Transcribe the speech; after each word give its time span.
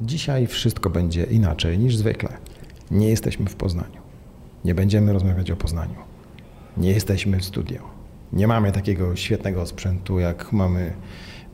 Dzisiaj 0.00 0.46
wszystko 0.46 0.90
będzie 0.90 1.24
inaczej 1.24 1.78
niż 1.78 1.96
zwykle. 1.96 2.28
Nie 2.90 3.08
jesteśmy 3.08 3.46
w 3.46 3.56
Poznaniu. 3.56 4.00
Nie 4.64 4.74
będziemy 4.74 5.12
rozmawiać 5.12 5.50
o 5.50 5.56
Poznaniu. 5.56 5.94
Nie 6.76 6.90
jesteśmy 6.90 7.40
w 7.40 7.44
studio. 7.44 7.82
Nie 8.32 8.46
mamy 8.46 8.72
takiego 8.72 9.16
świetnego 9.16 9.66
sprzętu, 9.66 10.18
jak 10.18 10.52
mamy 10.52 10.92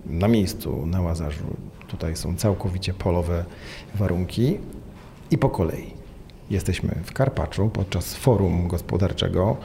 na 0.07 0.29
miejscu 0.29 0.87
na 0.87 1.01
Łazarzu. 1.01 1.57
Tutaj 1.89 2.17
są 2.17 2.37
całkowicie 2.37 2.95
polowe 2.95 3.45
warunki 3.95 4.59
i 5.31 5.39
po 5.39 5.49
kolei. 5.49 5.95
Jesteśmy 6.51 6.95
w 7.05 7.13
Karpaczu 7.13 7.69
podczas 7.69 8.15
forum 8.15 8.69
gospodarczego, 8.69 9.57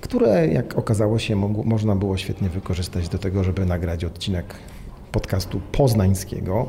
które, 0.00 0.48
jak 0.48 0.78
okazało 0.78 1.18
się, 1.18 1.36
mogło, 1.36 1.64
można 1.64 1.96
było 1.96 2.16
świetnie 2.16 2.48
wykorzystać 2.48 3.08
do 3.08 3.18
tego, 3.18 3.44
żeby 3.44 3.66
nagrać 3.66 4.04
odcinek 4.04 4.54
podcastu 5.12 5.60
poznańskiego. 5.72 6.68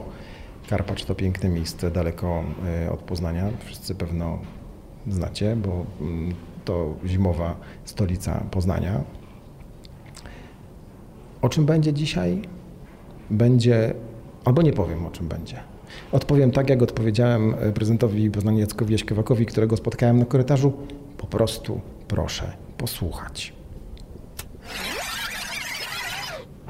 Karpacz 0.69 1.05
to 1.05 1.15
piękne 1.15 1.50
miejsce 1.50 1.92
daleko 1.92 2.43
y, 2.86 2.92
od 2.92 3.00
Poznania. 3.00 3.50
Wszyscy 3.65 3.96
pewno 3.96 4.39
znacie, 5.07 5.55
bo 5.55 5.86
mm, 6.01 6.33
to 6.65 6.96
zimowa 7.05 7.55
stolica 7.86 8.43
Poznania. 8.51 9.04
O 11.41 11.50
czym 11.50 11.65
będzie 11.65 11.93
dzisiaj? 11.93 12.41
Będzie, 13.29 13.93
albo 14.46 14.61
nie 14.61 14.74
powiem 14.74 15.05
o 15.05 15.11
czym 15.11 15.28
będzie. 15.28 15.60
Odpowiem 16.11 16.51
tak, 16.51 16.69
jak 16.69 16.82
odpowiedziałem 16.82 17.54
y, 17.54 17.74
prezydentowi 17.74 18.32
Poznania 18.32 18.60
Jackowi 18.60 18.91
Jaśkowakowi, 18.91 19.46
którego 19.46 19.77
spotkałem 19.77 20.19
na 20.19 20.25
korytarzu. 20.25 20.74
Po 21.18 21.27
prostu 21.27 21.82
proszę 22.07 22.52
posłuchać. 22.77 23.54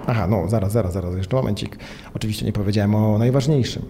Aha, 0.08 0.28
no 0.28 0.48
zaraz, 0.48 0.72
zaraz, 0.72 0.94
zaraz, 0.94 1.16
jeszcze 1.16 1.36
momencik. 1.36 1.78
Oczywiście 2.16 2.46
nie 2.46 2.54
powiedziałem 2.54 2.96
o 2.96 3.18
najważniejszym. 3.18 3.84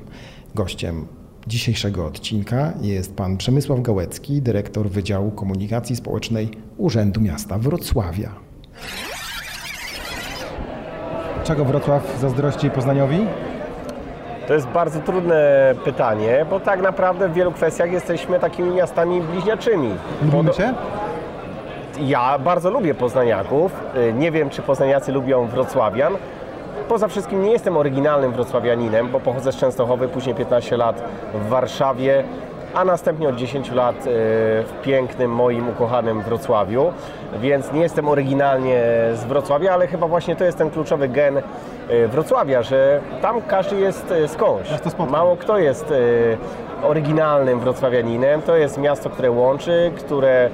Gościem 0.55 1.07
dzisiejszego 1.47 2.05
odcinka 2.05 2.73
jest 2.81 3.15
pan 3.15 3.37
Przemysław 3.37 3.81
Gałecki, 3.81 4.41
dyrektor 4.41 4.89
Wydziału 4.89 5.31
Komunikacji 5.31 5.95
Społecznej 5.95 6.49
Urzędu 6.77 7.21
Miasta 7.21 7.57
Wrocławia. 7.57 8.31
Czego 11.43 11.65
Wrocław 11.65 12.17
zazdrości 12.21 12.69
Poznaniowi? 12.69 13.19
To 14.47 14.53
jest 14.53 14.67
bardzo 14.67 14.99
trudne 14.99 15.75
pytanie, 15.83 16.45
bo 16.49 16.59
tak 16.59 16.81
naprawdę 16.81 17.29
w 17.29 17.33
wielu 17.33 17.51
kwestiach 17.51 17.91
jesteśmy 17.91 18.39
takimi 18.39 18.69
miastami 18.69 19.21
bliźniaczymi. 19.21 19.89
Lubimy 20.21 20.53
się? 20.53 20.73
Ja 21.99 22.39
bardzo 22.39 22.69
lubię 22.71 22.93
poznaniaków. 22.93 23.71
Y, 23.97 24.13
Nie 24.13 24.31
wiem, 24.31 24.49
czy 24.49 24.61
poznaniacy 24.61 25.11
lubią 25.11 25.47
wrocławian. 25.47 26.13
Poza 26.87 27.07
wszystkim 27.07 27.43
nie 27.43 27.51
jestem 27.51 27.77
oryginalnym 27.77 28.31
wrocławianinem, 28.31 29.07
bo 29.09 29.19
pochodzę 29.19 29.51
z 29.51 29.57
Częstochowy, 29.57 30.07
później 30.07 30.35
15 30.35 30.77
lat 30.77 31.03
w 31.33 31.47
Warszawie, 31.49 32.23
a 32.73 32.85
następnie 32.85 33.29
od 33.29 33.35
10 33.35 33.71
lat 33.71 33.95
y, 33.95 34.01
w 34.63 34.73
pięknym 34.83 35.31
moim 35.31 35.69
ukochanym 35.69 36.21
Wrocławiu. 36.21 36.91
Więc 37.41 37.71
nie 37.73 37.81
jestem 37.81 38.07
oryginalnie 38.07 38.83
z 39.13 39.23
Wrocławia, 39.23 39.73
ale 39.73 39.87
chyba 39.87 40.07
właśnie 40.07 40.35
to 40.35 40.43
jest 40.43 40.57
ten 40.57 40.69
kluczowy 40.69 41.09
gen 41.09 41.37
y, 41.37 41.41
Wrocławia, 42.07 42.61
że 42.63 42.99
tam 43.21 43.41
każdy 43.41 43.75
jest 43.79 44.13
skądś. 44.27 44.69
Mało 45.09 45.35
kto 45.35 45.57
jest 45.57 45.93
oryginalnym 46.83 47.59
wrocławianinem. 47.59 48.41
To 48.41 48.55
jest 48.55 48.77
miasto, 48.77 49.09
które 49.09 49.31
łączy, 49.31 49.91
które, 49.97 50.49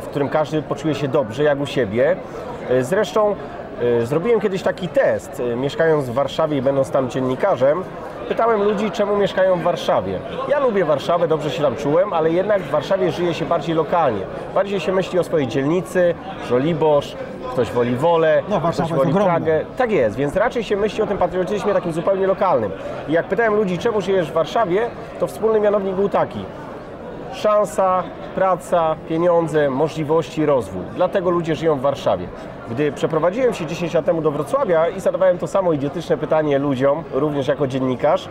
w 0.00 0.06
którym 0.10 0.28
każdy 0.28 0.62
poczuje 0.62 0.94
się 0.94 1.08
dobrze, 1.08 1.42
jak 1.42 1.60
u 1.60 1.66
siebie. 1.66 2.16
Zresztą 2.80 3.36
y, 3.82 4.06
zrobiłem 4.06 4.40
kiedyś 4.40 4.62
taki 4.62 4.88
test, 4.88 5.40
y, 5.40 5.56
mieszkając 5.56 6.08
w 6.08 6.12
Warszawie 6.12 6.56
i 6.56 6.62
będąc 6.62 6.90
tam 6.90 7.10
dziennikarzem. 7.10 7.84
Pytałem 8.28 8.62
ludzi, 8.62 8.90
czemu 8.90 9.16
mieszkają 9.16 9.56
w 9.56 9.62
Warszawie. 9.62 10.18
Ja 10.48 10.58
lubię 10.58 10.84
Warszawę, 10.84 11.28
dobrze 11.28 11.50
się 11.50 11.62
tam 11.62 11.76
czułem, 11.76 12.12
ale 12.12 12.30
jednak 12.30 12.62
w 12.62 12.70
Warszawie 12.70 13.12
żyje 13.12 13.34
się 13.34 13.44
bardziej 13.44 13.74
lokalnie. 13.74 14.20
Bardziej 14.54 14.80
się 14.80 14.92
myśli 14.92 15.18
o 15.18 15.24
swojej 15.24 15.48
dzielnicy, 15.48 16.14
Żoliborz, 16.48 17.16
ktoś 17.52 17.70
woli 17.70 17.96
Wolę, 17.96 18.42
No, 18.48 18.60
ktoś 18.60 18.90
woli 18.90 19.10
ogromna. 19.10 19.24
Pragę. 19.24 19.64
Tak 19.76 19.90
jest, 19.92 20.16
więc 20.16 20.36
raczej 20.36 20.64
się 20.64 20.76
myśli 20.76 21.02
o 21.02 21.06
tym 21.06 21.18
patriotyzmie 21.18 21.72
takim 21.74 21.92
zupełnie 21.92 22.26
lokalnym. 22.26 22.70
I 23.08 23.12
jak 23.12 23.26
pytałem 23.26 23.54
ludzi, 23.54 23.78
czemu 23.78 24.00
żyjesz 24.00 24.30
w 24.30 24.32
Warszawie, 24.34 24.86
to 25.20 25.26
wspólny 25.26 25.60
mianownik 25.60 25.94
był 25.94 26.08
taki. 26.08 26.44
Szansa, 27.32 28.02
praca, 28.34 28.96
pieniądze, 29.08 29.70
możliwości, 29.70 30.46
rozwój. 30.46 30.82
Dlatego 30.94 31.30
ludzie 31.30 31.54
żyją 31.54 31.76
w 31.76 31.80
Warszawie. 31.80 32.26
Gdy 32.70 32.92
przeprowadziłem 32.92 33.54
się 33.54 33.66
10 33.66 33.94
lat 33.94 34.04
temu 34.04 34.22
do 34.22 34.30
Wrocławia 34.30 34.88
i 34.88 35.00
zadawałem 35.00 35.38
to 35.38 35.46
samo 35.46 35.72
idiotyczne 35.72 36.16
pytanie 36.16 36.58
ludziom, 36.58 37.04
również 37.12 37.48
jako 37.48 37.66
dziennikarz, 37.66 38.28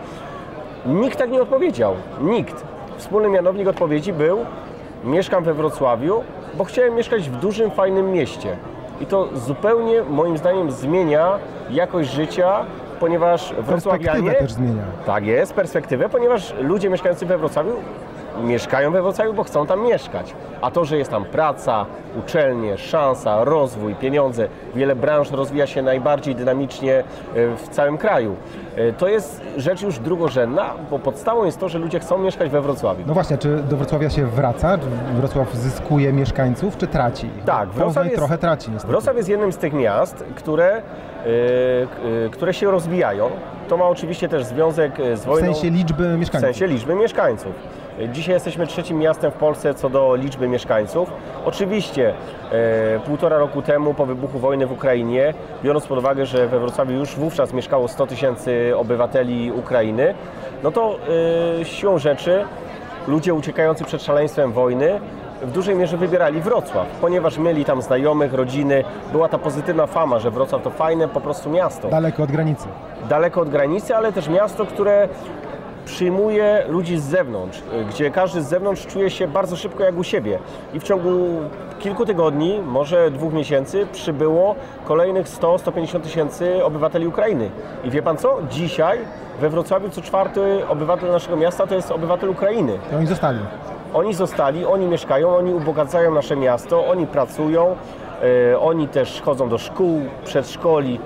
nikt 0.86 1.18
tak 1.18 1.30
nie 1.30 1.42
odpowiedział. 1.42 1.94
Nikt. 2.20 2.64
Wspólny 2.96 3.28
mianownik 3.28 3.68
odpowiedzi 3.68 4.12
był: 4.12 4.38
Mieszkam 5.04 5.44
we 5.44 5.54
Wrocławiu, 5.54 6.22
bo 6.54 6.64
chciałem 6.64 6.94
mieszkać 6.94 7.30
w 7.30 7.36
dużym, 7.36 7.70
fajnym 7.70 8.12
mieście. 8.12 8.56
I 9.02 9.06
to 9.06 9.28
zupełnie, 9.34 10.02
moim 10.02 10.38
zdaniem, 10.38 10.70
zmienia 10.70 11.38
jakość 11.70 12.10
życia, 12.10 12.64
ponieważ 13.00 13.54
wrocławianie. 13.54 14.08
Perspektywę 14.08 14.46
też 14.46 14.52
zmienia. 14.52 14.82
Tak 15.06 15.26
jest, 15.26 15.54
perspektywę, 15.54 16.08
ponieważ 16.08 16.54
ludzie 16.60 16.90
mieszkający 16.90 17.26
we 17.26 17.38
Wrocławiu 17.38 17.72
mieszkają 18.44 18.90
we 18.92 19.02
Wrocławiu, 19.02 19.34
bo 19.34 19.44
chcą 19.44 19.66
tam 19.66 19.82
mieszkać. 19.82 20.34
A 20.62 20.70
to, 20.70 20.84
że 20.84 20.96
jest 20.98 21.10
tam 21.10 21.24
praca, 21.24 21.86
uczelnie, 22.18 22.78
szansa, 22.78 23.44
rozwój, 23.44 23.94
pieniądze, 23.94 24.48
wiele 24.74 24.96
branż 24.96 25.30
rozwija 25.30 25.66
się 25.66 25.82
najbardziej 25.82 26.34
dynamicznie 26.34 26.98
e, 26.98 27.04
w 27.56 27.68
całym 27.68 27.98
kraju. 27.98 28.36
E, 28.76 28.92
To 28.92 29.08
jest 29.08 29.40
rzecz 29.56 29.82
już 29.82 29.98
drugorzędna, 29.98 30.70
bo 30.90 30.98
podstawą 30.98 31.44
jest 31.44 31.60
to, 31.60 31.68
że 31.68 31.78
ludzie 31.78 32.00
chcą 32.00 32.18
mieszkać 32.18 32.50
we 32.50 32.60
Wrocławiu. 32.60 33.04
No 33.06 33.14
właśnie, 33.14 33.38
czy 33.38 33.56
do 33.56 33.76
Wrocławia 33.76 34.10
się 34.10 34.26
wraca? 34.26 34.78
Czy 34.78 34.84
Wrocław 35.16 35.54
zyskuje 35.54 36.12
mieszkańców, 36.12 36.76
czy 36.78 36.86
traci? 36.86 37.30
Tak, 37.46 37.68
Poznań 37.68 37.84
Wrocław 37.84 38.04
jest- 38.06 38.16
trochę 38.16 38.38
traci 38.38 38.70
niestety. 38.70 38.92
Wrocław 38.92 39.16
jest 39.16 39.28
jednym 39.28 39.52
z 39.52 39.56
tych 39.56 39.72
miast, 39.72 40.24
które, 40.34 40.76
e, 40.76 40.82
które 42.30 42.54
się 42.54 42.70
rozwijają. 42.70 43.30
To 43.68 43.76
ma 43.76 43.84
oczywiście 43.84 44.28
też 44.28 44.44
związek 44.44 44.92
z 45.14 45.20
W 45.20 45.24
wojną. 45.24 45.54
sensie 45.54 45.70
liczby 45.70 46.16
W 46.16 46.18
mieszkańców. 46.18 46.46
sensie 46.50 46.66
liczby 46.66 46.94
mieszkańców. 46.94 47.52
Dzisiaj 48.12 48.34
jesteśmy 48.34 48.66
trzecim 48.66 48.98
miastem 48.98 49.30
w 49.30 49.34
Polsce 49.34 49.74
co 49.74 49.90
do 49.90 50.14
liczby 50.14 50.48
mieszkańców. 50.48 51.10
Oczywiście 51.44 52.14
e, 52.52 53.00
półtora 53.00 53.38
roku 53.38 53.62
temu 53.62 53.94
po 53.94 54.06
wybuchu 54.06 54.38
wojny 54.38 54.66
w 54.66 54.72
Ukrainie, 54.72 55.34
biorąc 55.64 55.86
pod 55.86 55.98
uwagę, 55.98 56.26
że 56.26 56.48
we 56.48 56.58
Wrocławiu 56.58 56.92
już 56.92 57.16
wówczas 57.16 57.52
mieszkało 57.52 57.88
100 57.88 58.06
tysięcy 58.06 58.72
obywateli 58.76 59.52
Ukrainy, 59.52 60.14
no 60.62 60.70
to 60.70 60.96
e, 61.60 61.64
siłą 61.64 61.98
rzeczy 61.98 62.44
ludzie 63.08 63.34
uciekający 63.34 63.84
przed 63.84 64.02
szaleństwem 64.02 64.52
wojny 64.52 65.00
w 65.42 65.52
dużej 65.52 65.74
mierze 65.76 65.96
wybierali 65.96 66.40
Wrocław, 66.40 66.86
ponieważ 67.00 67.38
mieli 67.38 67.64
tam 67.64 67.82
znajomych, 67.82 68.34
rodziny. 68.34 68.84
Była 69.12 69.28
ta 69.28 69.38
pozytywna 69.38 69.86
fama, 69.86 70.18
że 70.18 70.30
Wrocław 70.30 70.62
to 70.62 70.70
fajne 70.70 71.08
po 71.08 71.20
prostu 71.20 71.50
miasto 71.50 71.88
Daleko 71.88 72.22
od 72.22 72.32
granicy. 72.32 72.68
daleko 73.08 73.40
od 73.40 73.48
granicy, 73.48 73.96
ale 73.96 74.12
też 74.12 74.28
miasto, 74.28 74.66
które 74.66 75.08
przyjmuje 75.84 76.64
ludzi 76.68 76.98
z 76.98 77.02
zewnątrz, 77.02 77.58
y, 77.58 77.84
gdzie 77.84 78.10
każdy 78.10 78.42
z 78.42 78.48
zewnątrz 78.48 78.86
czuje 78.86 79.10
się 79.10 79.28
bardzo 79.28 79.56
szybko 79.56 79.84
jak 79.84 79.98
u 79.98 80.04
siebie. 80.04 80.38
I 80.74 80.80
w 80.80 80.82
ciągu 80.82 81.10
kilku 81.78 82.06
tygodni, 82.06 82.60
może 82.66 83.10
dwóch 83.10 83.32
miesięcy, 83.32 83.86
przybyło 83.92 84.54
kolejnych 84.84 85.26
100-150 85.26 86.00
tysięcy 86.00 86.64
obywateli 86.64 87.06
Ukrainy. 87.06 87.50
I 87.84 87.90
wie 87.90 88.02
pan 88.02 88.16
co? 88.16 88.38
Dzisiaj 88.50 88.98
we 89.40 89.50
Wrocławiu 89.50 89.90
co 89.90 90.02
czwarty 90.02 90.68
obywatel 90.68 91.10
naszego 91.10 91.36
miasta 91.36 91.66
to 91.66 91.74
jest 91.74 91.90
obywatel 91.90 92.30
Ukrainy. 92.30 92.78
To 92.90 92.96
oni 92.96 93.06
zostali. 93.06 93.38
Oni 93.94 94.14
zostali, 94.14 94.64
oni 94.64 94.86
mieszkają, 94.86 95.36
oni 95.36 95.54
ubogacają 95.54 96.14
nasze 96.14 96.36
miasto, 96.36 96.86
oni 96.86 97.06
pracują, 97.06 97.76
e, 98.52 98.60
oni 98.60 98.88
też 98.88 99.20
chodzą 99.20 99.48
do 99.48 99.58
szkół, 99.58 100.00
przedszkoli, 100.24 101.00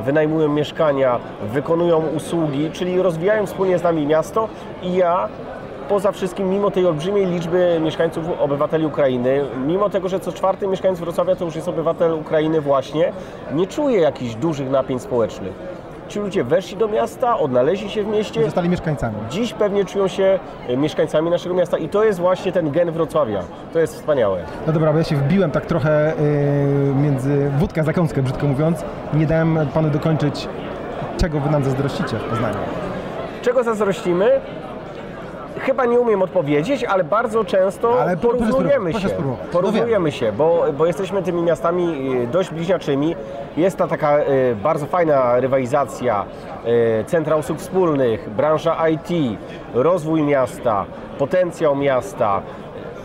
wynajmują 0.00 0.48
mieszkania, 0.48 1.18
wykonują 1.42 2.02
usługi, 2.16 2.70
czyli 2.70 3.02
rozwijają 3.02 3.46
wspólnie 3.46 3.78
z 3.78 3.82
nami 3.82 4.06
miasto 4.06 4.48
i 4.82 4.94
ja 4.94 5.28
poza 5.88 6.12
wszystkim, 6.12 6.50
mimo 6.50 6.70
tej 6.70 6.86
olbrzymiej 6.86 7.26
liczby 7.26 7.80
mieszkańców, 7.82 8.24
obywateli 8.40 8.86
Ukrainy, 8.86 9.44
mimo 9.66 9.90
tego, 9.90 10.08
że 10.08 10.20
co 10.20 10.32
czwarty 10.32 10.66
mieszkaniec 10.66 11.00
Wrocławia 11.00 11.36
to 11.36 11.44
już 11.44 11.56
jest 11.56 11.68
obywatel 11.68 12.12
Ukrainy 12.12 12.60
właśnie, 12.60 13.12
nie 13.54 13.66
czuję 13.66 14.00
jakichś 14.00 14.34
dużych 14.34 14.70
napięć 14.70 15.02
społecznych. 15.02 15.81
Ci 16.12 16.20
ludzie 16.20 16.44
weszli 16.44 16.76
do 16.76 16.88
miasta, 16.88 17.38
odnaleźli 17.38 17.90
się 17.90 18.02
w 18.02 18.06
mieście, 18.06 18.44
Zostali 18.44 18.68
mieszkańcami. 18.68 19.14
Dziś 19.30 19.52
pewnie 19.52 19.84
czują 19.84 20.08
się 20.08 20.38
e, 20.68 20.76
mieszkańcami 20.76 21.30
naszego 21.30 21.54
miasta 21.54 21.78
i 21.78 21.88
to 21.88 22.04
jest 22.04 22.18
właśnie 22.18 22.52
ten 22.52 22.70
gen 22.70 22.90
Wrocławia. 22.90 23.42
To 23.72 23.78
jest 23.78 23.94
wspaniałe. 23.94 24.42
No 24.66 24.72
dobra, 24.72 24.92
bo 24.92 24.98
ja 24.98 25.04
się 25.04 25.16
wbiłem 25.16 25.50
tak 25.50 25.66
trochę 25.66 26.12
yy, 26.88 26.94
między 26.94 27.50
wódkę 27.58 27.80
a 27.80 27.84
zakąskę, 27.84 28.22
brzydko 28.22 28.46
mówiąc. 28.46 28.84
Nie 29.14 29.26
dałem 29.26 29.58
panu 29.74 29.90
dokończyć, 29.90 30.48
czego 31.20 31.40
wy 31.40 31.50
nam 31.50 31.64
zazdrościcie 31.64 32.16
w 32.16 32.22
Poznaniu. 32.24 32.58
Czego 33.42 33.64
zazdrościmy? 33.64 34.40
Chyba 35.62 35.84
nie 35.86 36.00
umiem 36.00 36.22
odpowiedzieć, 36.22 36.84
ale 36.84 37.04
bardzo 37.04 37.44
często 37.44 38.00
Ale 38.02 38.16
porównujemy 38.16 38.92
się. 38.92 39.08
No 39.26 39.36
Porównujemy 39.52 40.12
się, 40.12 40.32
bo, 40.32 40.64
bo 40.78 40.86
jesteśmy 40.86 41.22
tymi 41.22 41.42
miastami 41.42 42.12
y, 42.24 42.26
dość 42.26 42.50
bliźniaczymi. 42.50 43.16
Jest 43.56 43.76
ta 43.76 43.88
taka 43.88 44.18
y, 44.18 44.56
bardzo 44.62 44.86
fajna 44.86 45.40
rywalizacja, 45.40 46.24
y, 47.00 47.04
centra 47.04 47.36
usług 47.36 47.58
wspólnych, 47.58 48.30
branża 48.30 48.88
IT, 48.88 49.38
rozwój 49.74 50.22
miasta, 50.22 50.84
potencjał 51.18 51.76
miasta, 51.76 52.42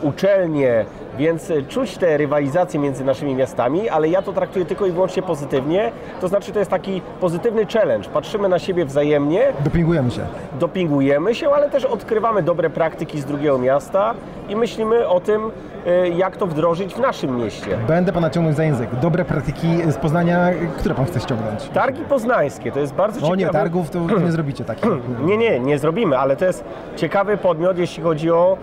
uczelnie, 0.01 0.86
więc 1.18 1.50
y, 1.50 1.64
czuć 1.64 1.98
te 1.98 2.18
rywalizacje 2.18 2.80
między 2.80 3.04
naszymi 3.06 3.36
miastami, 3.36 3.90
ale 3.90 4.10
ja 4.10 4.22
to 4.22 4.34
traktuję 4.34 4.66
tylko 4.66 4.86
i 4.86 4.92
wyłącznie 4.92 5.24
pozytywnie. 5.24 5.92
To 6.22 6.28
znaczy 6.28 6.52
to 6.52 6.60
jest 6.60 6.72
taki 6.72 7.02
pozytywny 7.22 7.66
challenge. 7.66 8.10
Patrzymy 8.10 8.50
na 8.50 8.60
siebie 8.60 8.86
wzajemnie, 8.86 9.54
Dopingujemy 9.64 10.12
się. 10.12 10.22
dopingujemy 10.60 11.36
się, 11.36 11.50
ale 11.50 11.69
też 11.69 11.86
odkrywamy 11.86 12.44
dobre 12.44 12.69
praktyki 12.69 13.19
z 13.22 13.25
drugiego 13.25 13.58
miasta 13.58 14.14
i 14.50 14.56
myślimy 14.56 15.08
o 15.08 15.19
tym, 15.19 15.52
jak 16.16 16.38
to 16.38 16.48
wdrożyć 16.48 16.94
w 16.95 17.00
naszym 17.00 17.38
mieście. 17.38 17.78
Będę 17.88 18.12
pana 18.13 18.30
ciągnąć 18.30 18.57
za 18.57 18.63
język. 18.63 18.89
Dobre 19.01 19.25
praktyki 19.25 19.68
z 19.92 19.95
Poznania, 19.98 20.50
które 20.78 20.95
pan 20.95 21.06
chce 21.06 21.19
ściągnąć? 21.19 21.63
Targi 21.74 22.01
poznańskie 22.01 22.72
to 22.72 22.80
jest 22.80 22.94
bardzo 22.94 23.18
O 23.19 23.22
ciekawe. 23.22 23.38
nie, 23.38 23.50
targów 23.50 23.89
to 23.89 24.00
nie 24.00 24.31
zrobicie 24.38 24.63
takich. 24.63 24.92
Nie, 25.25 25.38
nie, 25.38 25.60
nie 25.60 25.80
zrobimy, 25.80 26.18
ale 26.18 26.36
to 26.36 26.45
jest 26.45 26.63
ciekawy 26.95 27.38
podmiot, 27.38 27.78
jeśli 27.78 28.04
chodzi 28.04 28.31
o 28.31 28.57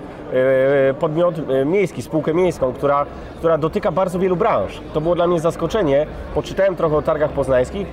e, 0.91 0.95
podmiot 0.95 1.35
e, 1.51 1.65
miejski, 1.65 2.03
spółkę 2.03 2.35
miejską, 2.35 2.73
która, 2.73 3.07
która 3.39 3.59
dotyka 3.59 3.93
bardzo 3.93 4.19
wielu 4.19 4.37
branż. 4.37 4.81
To 4.95 5.01
było 5.01 5.15
dla 5.15 5.27
mnie 5.27 5.41
zaskoczenie. 5.41 6.07
Poczytałem 6.35 6.77
trochę 6.77 6.97
o 6.97 7.03
targach 7.03 7.31
poznańskich, 7.31 7.87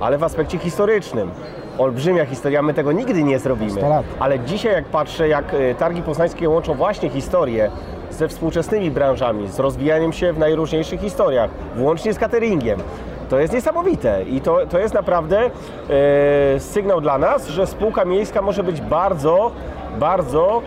ale 0.00 0.18
w 0.18 0.24
aspekcie 0.24 0.58
historycznym. 0.58 1.30
Olbrzymia 1.78 2.24
historia, 2.26 2.62
my 2.62 2.74
tego 2.74 2.92
nigdy 2.92 3.22
nie 3.22 3.38
zrobimy. 3.38 3.70
100 3.70 3.88
lat. 3.88 4.04
Ale 4.20 4.40
dzisiaj 4.40 4.72
jak 4.72 4.84
patrzę, 4.84 5.28
jak 5.28 5.54
e, 5.54 5.74
targi 5.74 6.02
poznańskie 6.02 6.48
łączą 6.48 6.74
właśnie 6.74 7.08
historię 7.10 7.70
ze 8.10 8.28
współczesnymi 8.28 8.90
branżami, 8.90 9.48
z 9.48 9.58
rozwijaniem 9.58 10.12
się 10.12 10.32
w 10.32 10.38
najróżniejszych 10.38 11.00
historiach, 11.00 11.50
włącznie 11.76 12.14
z 12.14 12.18
cateringiem. 12.18 12.80
To 13.28 13.38
jest 13.38 13.52
niesamowite 13.52 14.22
i 14.22 14.40
to, 14.40 14.66
to 14.66 14.78
jest 14.78 14.94
naprawdę 14.94 15.40
e, 15.40 16.60
sygnał 16.60 17.00
dla 17.00 17.18
nas, 17.18 17.48
że 17.48 17.66
spółka 17.66 18.04
miejska 18.04 18.42
może 18.42 18.62
być 18.62 18.80
bardzo, 18.80 19.50
bardzo 19.98 20.62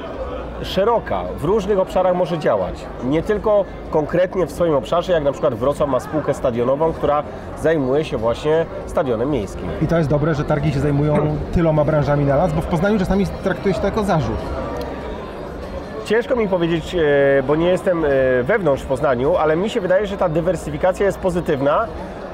szeroka, 0.63 1.23
w 1.37 1.43
różnych 1.43 1.79
obszarach 1.79 2.15
może 2.15 2.39
działać. 2.39 2.85
Nie 3.03 3.23
tylko 3.23 3.65
konkretnie 3.91 4.45
w 4.45 4.51
swoim 4.51 4.73
obszarze, 4.73 5.13
jak 5.13 5.23
na 5.23 5.31
przykład 5.31 5.53
Wrocław 5.53 5.89
ma 5.89 5.99
spółkę 5.99 6.33
stadionową, 6.33 6.93
która 6.93 7.23
zajmuje 7.61 8.05
się 8.05 8.17
właśnie 8.17 8.65
stadionem 8.87 9.31
miejskim. 9.31 9.69
I 9.81 9.87
to 9.87 9.97
jest 9.97 10.09
dobre, 10.09 10.35
że 10.35 10.43
targi 10.43 10.73
się 10.73 10.79
zajmują 10.79 11.37
tyloma 11.53 11.85
branżami 11.85 12.25
na 12.25 12.37
raz, 12.37 12.53
bo 12.53 12.61
w 12.61 12.65
Poznaniu 12.65 12.99
czasami 12.99 13.25
traktuje 13.43 13.73
się 13.73 13.79
to 13.79 13.85
jako 13.85 14.03
zarzut. 14.03 14.37
Ciężko 16.11 16.35
mi 16.35 16.47
powiedzieć, 16.47 16.95
e, 16.95 17.43
bo 17.47 17.55
nie 17.55 17.67
jestem 17.67 18.05
e, 18.05 18.09
wewnątrz 18.43 18.83
w 18.83 18.85
Poznaniu, 18.85 19.35
ale 19.35 19.55
mi 19.55 19.69
się 19.69 19.81
wydaje, 19.81 20.07
że 20.07 20.17
ta 20.17 20.29
dywersyfikacja 20.29 21.05
jest 21.05 21.19
pozytywna, 21.19 21.87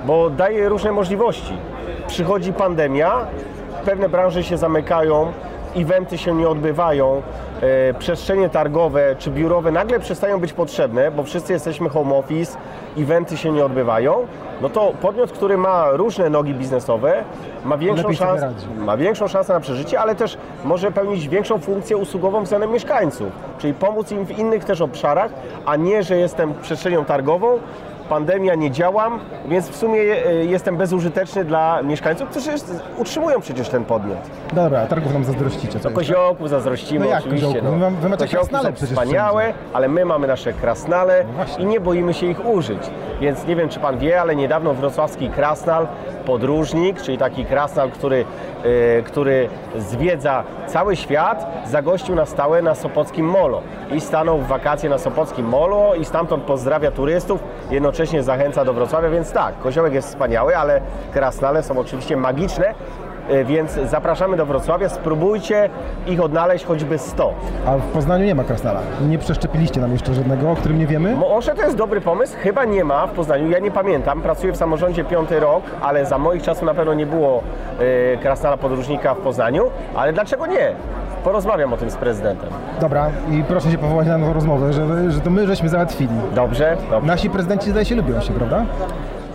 bo 0.06 0.30
daje 0.30 0.70
różne 0.70 0.92
możliwości. 0.92 1.58
Przychodzi 2.08 2.54
pandemia, 2.54 3.28
pewne 3.86 4.10
branże 4.10 4.44
się 4.44 4.58
zamykają, 4.58 5.32
eventy 5.78 6.18
się 6.18 6.36
nie 6.36 6.50
odbywają, 6.50 7.22
e, 7.62 7.94
przestrzenie 7.94 8.50
targowe 8.50 9.16
czy 9.20 9.32
biurowe 9.32 9.72
nagle 9.72 10.00
przestają 10.00 10.40
być 10.40 10.54
potrzebne, 10.54 11.12
bo 11.12 11.24
wszyscy 11.24 11.54
jesteśmy 11.54 11.90
home 11.90 12.16
office, 12.16 12.58
eventy 12.98 13.38
się 13.38 13.52
nie 13.52 13.66
odbywają, 13.66 14.28
no 14.62 14.70
to 14.70 14.94
podmiot, 15.02 15.32
który 15.32 15.58
ma 15.58 15.92
różne 15.92 16.30
nogi 16.30 16.54
biznesowe, 16.54 17.24
ma 17.66 17.78
większą 17.78 18.08
radzi. 18.26 18.68
ma 18.78 18.98
większą 18.98 19.28
szansę 19.28 19.54
na 19.54 19.60
przeżycie, 19.60 20.00
ale 20.00 20.16
też 20.16 20.38
może 20.66 20.92
pełnić 20.92 21.30
większą 21.30 21.60
funkcję 21.60 21.98
usługową 21.98 22.44
względem 22.44 22.72
mieszkańców, 22.72 23.28
czyli 23.58 23.74
pomóc 23.74 24.12
im 24.12 24.26
w 24.26 24.40
innych 24.40 24.64
też 24.66 24.82
obszarach, 24.82 25.32
a 25.66 25.76
nie, 25.76 26.04
że 26.04 26.18
jestem 26.18 26.54
przestrzenią 26.62 27.06
targową, 27.06 27.60
pandemia, 28.10 28.56
nie 28.56 28.72
działam, 28.72 29.20
więc 29.48 29.70
w 29.70 29.76
sumie 29.76 30.00
e, 30.02 30.34
jestem 30.34 30.78
bezużyteczny 30.78 31.46
dla 31.46 31.82
mieszkańców, 31.82 32.30
którzy 32.30 32.50
utrzymują 32.98 33.42
przecież 33.42 33.70
ten 33.70 33.86
podmiot. 33.86 34.18
Dobra, 34.54 34.86
targów 34.88 35.14
nam 35.14 35.24
zazdrościcie. 35.24 35.68
Co 35.68 35.78
jeszcze? 35.78 35.92
Koziołków 35.92 36.50
zazdrościmy 36.50 37.06
No 37.06 37.12
jak 37.12 37.20
oczywiście. 37.20 37.48
koziołków? 37.48 37.72
Wy 37.74 37.78
mam- 37.86 37.96
wy 37.96 38.10
macie 38.10 38.28
krasnale 38.28 38.68
są 38.68 38.74
przecież 38.74 38.90
wspaniałe, 38.90 39.44
wszędzie. 39.44 39.60
ale 39.74 39.88
my 39.88 40.06
mamy 40.06 40.28
nasze 40.28 40.54
krasnale 40.54 41.26
No 41.38 41.64
i 41.64 41.66
nie 41.66 41.80
boimy 41.80 42.14
się 42.14 42.26
ich 42.26 42.50
użyć. 42.50 42.80
Więc 43.22 43.48
nie 43.48 43.56
wiem, 43.56 43.70
czy 43.70 43.80
Pan 43.80 43.98
wie, 43.98 44.22
ale 44.22 44.36
niedawno 44.36 44.74
wrocławski 44.74 45.30
krasnal, 45.30 45.88
podróżnik, 46.26 47.02
czyli 47.02 47.18
taki 47.18 47.46
krasnal, 47.46 47.90
który, 47.92 48.26
e, 48.98 49.02
który 49.04 49.50
zwiedza 49.78 50.44
cały 50.68 50.96
świat, 50.96 51.48
zagościł 51.66 52.16
na 52.16 52.26
stałe 52.26 52.62
na 52.62 52.76
Sopockim 52.76 53.26
Molo 53.26 53.62
i 53.92 54.02
stanął 54.02 54.38
w 54.38 54.48
wakacje 54.48 54.90
na 54.90 54.98
Sopockim 54.98 55.46
Molo 55.46 55.96
i 55.96 56.06
stamtąd 56.06 56.44
pozdrawia 56.44 56.92
turystów, 56.92 57.44
jednocześnie 57.72 57.97
zachęca 58.20 58.66
do 58.66 58.74
Wrocławia, 58.74 59.10
więc 59.10 59.32
tak, 59.32 59.60
koziołek 59.60 59.94
jest 59.94 60.08
wspaniały, 60.08 60.58
ale 60.58 60.82
krasnale 61.14 61.64
są 61.64 61.80
oczywiście 61.80 62.18
magiczne, 62.18 62.74
e, 63.30 63.44
więc 63.44 63.72
zapraszamy 63.72 64.38
do 64.38 64.46
Wrocławia, 64.46 64.90
spróbujcie 64.90 65.70
ich 66.08 66.22
odnaleźć 66.22 66.66
choćby 66.66 66.98
100. 66.98 67.34
A 67.66 67.78
w 67.78 67.82
Poznaniu 67.82 68.26
nie 68.26 68.36
ma 68.36 68.44
krasnala. 68.44 68.82
Nie 69.08 69.18
przeszczepiliście 69.18 69.82
nam 69.82 69.92
jeszcze 69.92 70.14
żadnego, 70.14 70.52
o 70.52 70.56
którym 70.56 70.80
nie 70.80 70.88
wiemy? 70.88 71.16
Może 71.16 71.56
to 71.56 71.62
jest 71.62 71.76
dobry 71.76 72.02
pomysł, 72.02 72.34
chyba 72.40 72.66
nie 72.66 72.84
ma 72.84 73.08
w 73.08 73.12
Poznaniu, 73.12 73.50
ja 73.50 73.60
nie 73.60 73.72
pamiętam, 73.72 74.22
pracuję 74.22 74.54
w 74.54 74.58
samorządzie 74.58 75.04
piąty 75.04 75.40
rok, 75.40 75.64
ale 75.82 76.06
za 76.06 76.18
moich 76.18 76.44
czasów 76.44 76.64
na 76.64 76.74
pewno 76.74 76.94
nie 76.94 77.06
było 77.06 77.44
e, 78.14 78.18
krasnala 78.18 78.58
podróżnika 78.58 79.14
w 79.14 79.18
Poznaniu, 79.18 79.72
ale 79.96 80.14
dlaczego 80.14 80.46
nie? 80.46 80.76
Porozmawiam 81.24 81.74
o 81.74 81.78
tym 81.78 81.90
z 81.92 81.96
prezydentem. 81.96 82.50
Dobra, 82.82 83.10
i 83.32 83.44
proszę 83.44 83.72
się 83.72 83.78
powołać 83.78 84.08
na 84.08 84.18
nową 84.18 84.34
rozmowę, 84.34 84.74
że, 84.74 85.12
że 85.12 85.20
to 85.20 85.30
my 85.30 85.48
żeśmy 85.48 85.70
załatwili. 85.70 86.14
Dobrze? 86.36 86.78
Dobrze. 86.92 87.08
Nasi 87.08 87.30
prezydenci 87.30 87.70
zdaje 87.72 87.86
się 87.86 87.96
lubią 87.96 88.22
się, 88.22 88.34
prawda? 88.34 88.66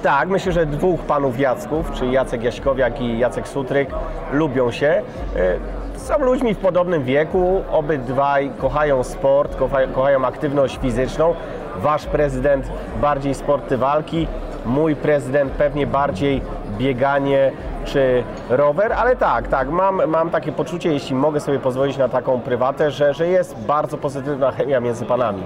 Tak, 0.02 0.28
myślę, 0.28 0.52
że 0.52 0.66
dwóch 0.66 1.00
panów 1.00 1.38
Jacków, 1.40 1.92
czyli 1.92 2.12
Jacek 2.12 2.42
Jaśkowiak 2.42 3.00
i 3.00 3.18
Jacek 3.18 3.48
Sutryk, 3.48 3.88
lubią 4.32 4.70
się. 4.70 5.02
E, 5.36 5.82
Są 5.96 6.18
ludźmi 6.18 6.54
w 6.54 6.58
podobnym 6.58 7.04
wieku, 7.04 7.62
obydwaj 7.72 8.50
kochają 8.58 9.02
sport, 9.04 9.56
kocha- 9.58 9.92
kochają 9.94 10.24
aktywność 10.24 10.78
fizyczną. 10.82 11.34
Wasz 11.76 12.06
prezydent 12.06 12.70
bardziej 13.00 13.34
sporty 13.34 13.76
walki, 13.78 14.26
mój 14.66 14.96
prezydent 14.96 15.52
pewnie 15.52 15.86
bardziej 15.86 16.42
bieganie 16.78 17.52
czy 17.84 18.24
rower, 18.48 18.92
ale 18.92 19.16
tak, 19.16 19.48
tak, 19.48 19.70
mam, 19.70 20.06
mam 20.06 20.30
takie 20.30 20.52
poczucie, 20.52 20.92
jeśli 20.92 21.16
mogę 21.16 21.40
sobie 21.40 21.58
pozwolić 21.58 21.96
na 21.96 22.08
taką 22.08 22.40
prywatę, 22.40 22.90
że, 22.90 23.14
że 23.14 23.28
jest 23.28 23.58
bardzo 23.58 23.98
pozytywna 23.98 24.50
chemia 24.50 24.80
między 24.80 25.04
panami. 25.04 25.42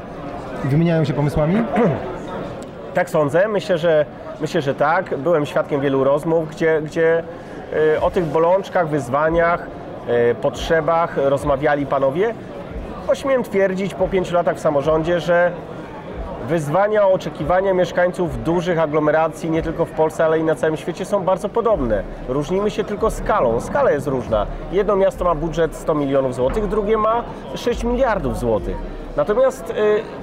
Wymieniają 0.64 1.04
się 1.04 1.12
pomysłami? 1.12 1.54
Tak 2.94 3.10
sądzę, 3.10 3.48
myślę, 3.48 3.78
że, 3.78 4.06
myślę, 4.40 4.62
że 4.62 4.74
tak. 4.74 5.16
Byłem 5.16 5.46
świadkiem 5.46 5.80
wielu 5.80 6.04
rozmów, 6.04 6.50
gdzie, 6.50 6.82
gdzie 6.82 7.22
y, 7.94 8.00
o 8.00 8.10
tych 8.10 8.24
bolączkach, 8.24 8.88
wyzwaniach, 8.88 9.66
y, 10.30 10.34
potrzebach 10.34 11.16
rozmawiali 11.16 11.86
panowie. 11.86 12.34
Ośmiem 13.08 13.42
twierdzić 13.42 13.94
po 13.94 14.08
pięciu 14.08 14.34
latach 14.34 14.56
w 14.56 14.60
samorządzie, 14.60 15.20
że 15.20 15.52
wyzwania, 16.48 17.08
oczekiwania 17.08 17.74
mieszkańców 17.74 18.42
dużych 18.44 18.78
aglomeracji, 18.78 19.50
nie 19.50 19.62
tylko 19.62 19.84
w 19.84 19.90
Polsce, 19.90 20.24
ale 20.24 20.38
i 20.38 20.44
na 20.44 20.54
całym 20.54 20.76
świecie 20.76 21.04
są 21.04 21.24
bardzo 21.24 21.48
podobne. 21.48 22.02
Różnimy 22.28 22.70
się 22.70 22.84
tylko 22.84 23.10
skalą. 23.10 23.60
Skala 23.60 23.90
jest 23.90 24.06
różna. 24.06 24.46
Jedno 24.72 24.96
miasto 24.96 25.24
ma 25.24 25.34
budżet 25.34 25.74
100 25.76 25.94
milionów 25.94 26.34
złotych, 26.34 26.68
drugie 26.68 26.98
ma 26.98 27.22
6 27.54 27.84
miliardów 27.84 28.38
złotych. 28.38 28.76
Natomiast 29.16 29.70
y, 29.70 29.74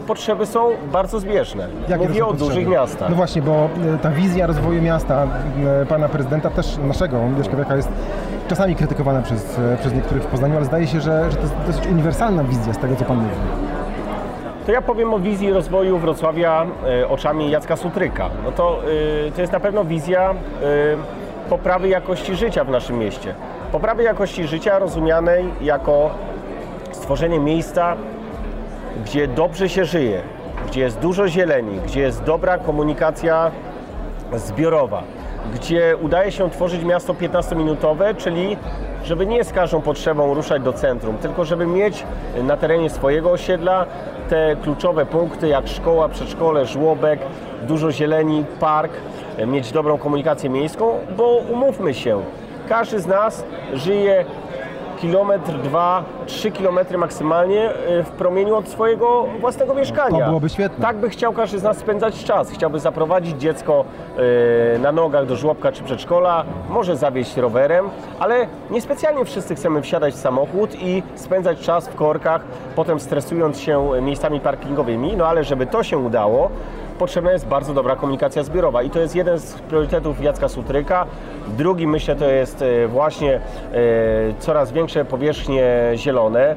potrzeby 0.07 0.45
są 0.45 0.69
bardzo 0.91 1.19
zbieżne. 1.19 1.67
Jakie 1.87 2.07
Mówię 2.07 2.25
o 2.25 2.27
potrzeby? 2.27 2.49
dużych 2.49 2.67
miastach. 2.67 3.09
No 3.09 3.15
właśnie, 3.15 3.41
bo 3.41 3.51
e, 3.51 3.97
ta 4.01 4.09
wizja 4.09 4.47
rozwoju 4.47 4.81
miasta 4.81 5.27
e, 5.81 5.85
pana 5.85 6.09
prezydenta, 6.09 6.49
też 6.49 6.77
naszego, 6.77 7.17
Jaśkowiaka, 7.37 7.75
jest 7.75 7.89
czasami 8.47 8.75
krytykowana 8.75 9.21
przez, 9.21 9.59
e, 9.59 9.77
przez 9.77 9.93
niektórych 9.93 10.23
w 10.23 10.27
Poznaniu, 10.27 10.55
ale 10.55 10.65
zdaje 10.65 10.87
się, 10.87 11.01
że, 11.01 11.31
że 11.31 11.37
to 11.37 11.41
jest 11.43 11.55
dosyć 11.67 11.87
uniwersalna 11.87 12.43
wizja 12.43 12.73
z 12.73 12.77
tego, 12.77 12.95
co 12.95 13.05
pan 13.05 13.17
mówi. 13.17 13.35
To 14.65 14.71
ja 14.71 14.81
powiem 14.81 15.13
o 15.13 15.19
wizji 15.19 15.53
rozwoju 15.53 15.97
Wrocławia 15.97 16.65
e, 17.01 17.07
oczami 17.07 17.51
Jacka 17.51 17.75
Sutryka. 17.75 18.29
No 18.43 18.51
to, 18.51 18.79
e, 19.27 19.31
to 19.31 19.41
jest 19.41 19.53
na 19.53 19.59
pewno 19.59 19.85
wizja 19.85 20.29
e, 20.31 20.35
poprawy 21.49 21.87
jakości 21.87 22.35
życia 22.35 22.63
w 22.63 22.69
naszym 22.69 22.99
mieście. 22.99 23.35
Poprawy 23.71 24.03
jakości 24.03 24.47
życia 24.47 24.79
rozumianej 24.79 25.45
jako 25.61 26.09
stworzenie 26.91 27.39
miejsca, 27.39 27.95
gdzie 29.05 29.27
dobrze 29.27 29.69
się 29.69 29.85
żyje, 29.85 30.21
gdzie 30.67 30.81
jest 30.81 30.99
dużo 30.99 31.27
zieleni, 31.27 31.79
gdzie 31.85 32.01
jest 32.01 32.23
dobra 32.23 32.57
komunikacja 32.57 33.51
zbiorowa, 34.33 35.03
gdzie 35.53 35.97
udaje 36.01 36.31
się 36.31 36.49
tworzyć 36.49 36.83
miasto 36.83 37.13
15-minutowe, 37.13 38.15
czyli 38.17 38.57
żeby 39.03 39.25
nie 39.25 39.43
z 39.43 39.53
każdą 39.53 39.81
potrzebą 39.81 40.33
ruszać 40.33 40.61
do 40.61 40.73
centrum, 40.73 41.17
tylko 41.17 41.45
żeby 41.45 41.67
mieć 41.67 42.03
na 42.43 42.57
terenie 42.57 42.89
swojego 42.89 43.31
osiedla 43.31 43.85
te 44.29 44.55
kluczowe 44.63 45.05
punkty 45.05 45.47
jak 45.47 45.67
szkoła, 45.67 46.09
przedszkole, 46.09 46.65
żłobek, 46.65 47.19
dużo 47.67 47.91
zieleni, 47.91 48.45
park, 48.59 48.91
mieć 49.47 49.71
dobrą 49.71 49.97
komunikację 49.97 50.49
miejską, 50.49 50.97
bo 51.17 51.41
umówmy 51.51 51.93
się, 51.93 52.21
każdy 52.69 52.99
z 52.99 53.07
nas 53.07 53.45
żyje 53.73 54.25
kilometr, 55.03 55.53
dwa, 55.53 56.03
trzy 56.25 56.51
kilometry 56.51 56.97
maksymalnie 56.97 57.69
y, 57.69 58.03
w 58.03 58.09
promieniu 58.09 58.55
od 58.55 58.67
swojego 58.67 59.25
własnego 59.39 59.73
mieszkania. 59.73 60.19
To 60.19 60.25
byłoby 60.25 60.49
świetne. 60.49 60.85
Tak 60.85 60.97
by 60.97 61.09
chciał 61.09 61.33
każdy 61.33 61.59
z 61.59 61.63
nas 61.63 61.77
spędzać 61.77 62.23
czas. 62.23 62.49
Chciałby 62.49 62.79
zaprowadzić 62.79 63.41
dziecko 63.41 63.85
y, 64.75 64.79
na 64.79 64.91
nogach 64.91 65.25
do 65.25 65.35
żłobka 65.35 65.71
czy 65.71 65.83
przedszkola, 65.83 66.43
może 66.69 66.95
zawieźć 66.95 67.37
rowerem, 67.37 67.89
ale 68.19 68.47
niespecjalnie 68.71 69.25
wszyscy 69.25 69.55
chcemy 69.55 69.81
wsiadać 69.81 70.13
w 70.13 70.17
samochód 70.17 70.75
i 70.81 71.03
spędzać 71.15 71.59
czas 71.59 71.87
w 71.87 71.95
korkach, 71.95 72.41
potem 72.75 72.99
stresując 72.99 73.59
się 73.59 73.89
miejscami 74.01 74.39
parkingowymi. 74.39 75.17
No 75.17 75.27
ale 75.27 75.43
żeby 75.43 75.65
to 75.65 75.83
się 75.83 75.97
udało, 75.97 76.49
potrzebna 76.99 77.31
jest 77.31 77.47
bardzo 77.47 77.73
dobra 77.73 77.95
komunikacja 77.95 78.43
zbiorowa 78.43 78.83
i 78.83 78.89
to 78.89 78.99
jest 78.99 79.15
jeden 79.15 79.39
z 79.39 79.53
priorytetów 79.53 80.21
Jacka 80.23 80.49
Sutryka. 80.49 81.05
Drugi 81.47 81.87
myślę 81.87 82.15
to 82.15 82.29
jest 82.29 82.61
e, 82.61 82.87
właśnie 82.87 83.35
e, 83.35 83.39
coraz 84.39 84.71
większe 84.71 85.05
powierzchnie 85.05 85.91
zielone 85.95 86.55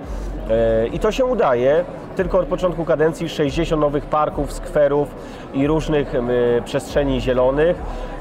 E, 0.50 0.87
i 0.87 0.99
to 0.99 1.12
się 1.12 1.25
udaje. 1.25 1.85
Tylko 2.16 2.38
od 2.38 2.46
początku 2.46 2.85
kadencji 2.85 3.28
60 3.28 3.80
nowych 3.80 4.06
parków, 4.06 4.52
skwerów 4.52 5.14
i 5.54 5.66
różnych 5.66 6.14
em, 6.14 6.28
przestrzeni 6.64 7.20
zielonych. 7.20 7.76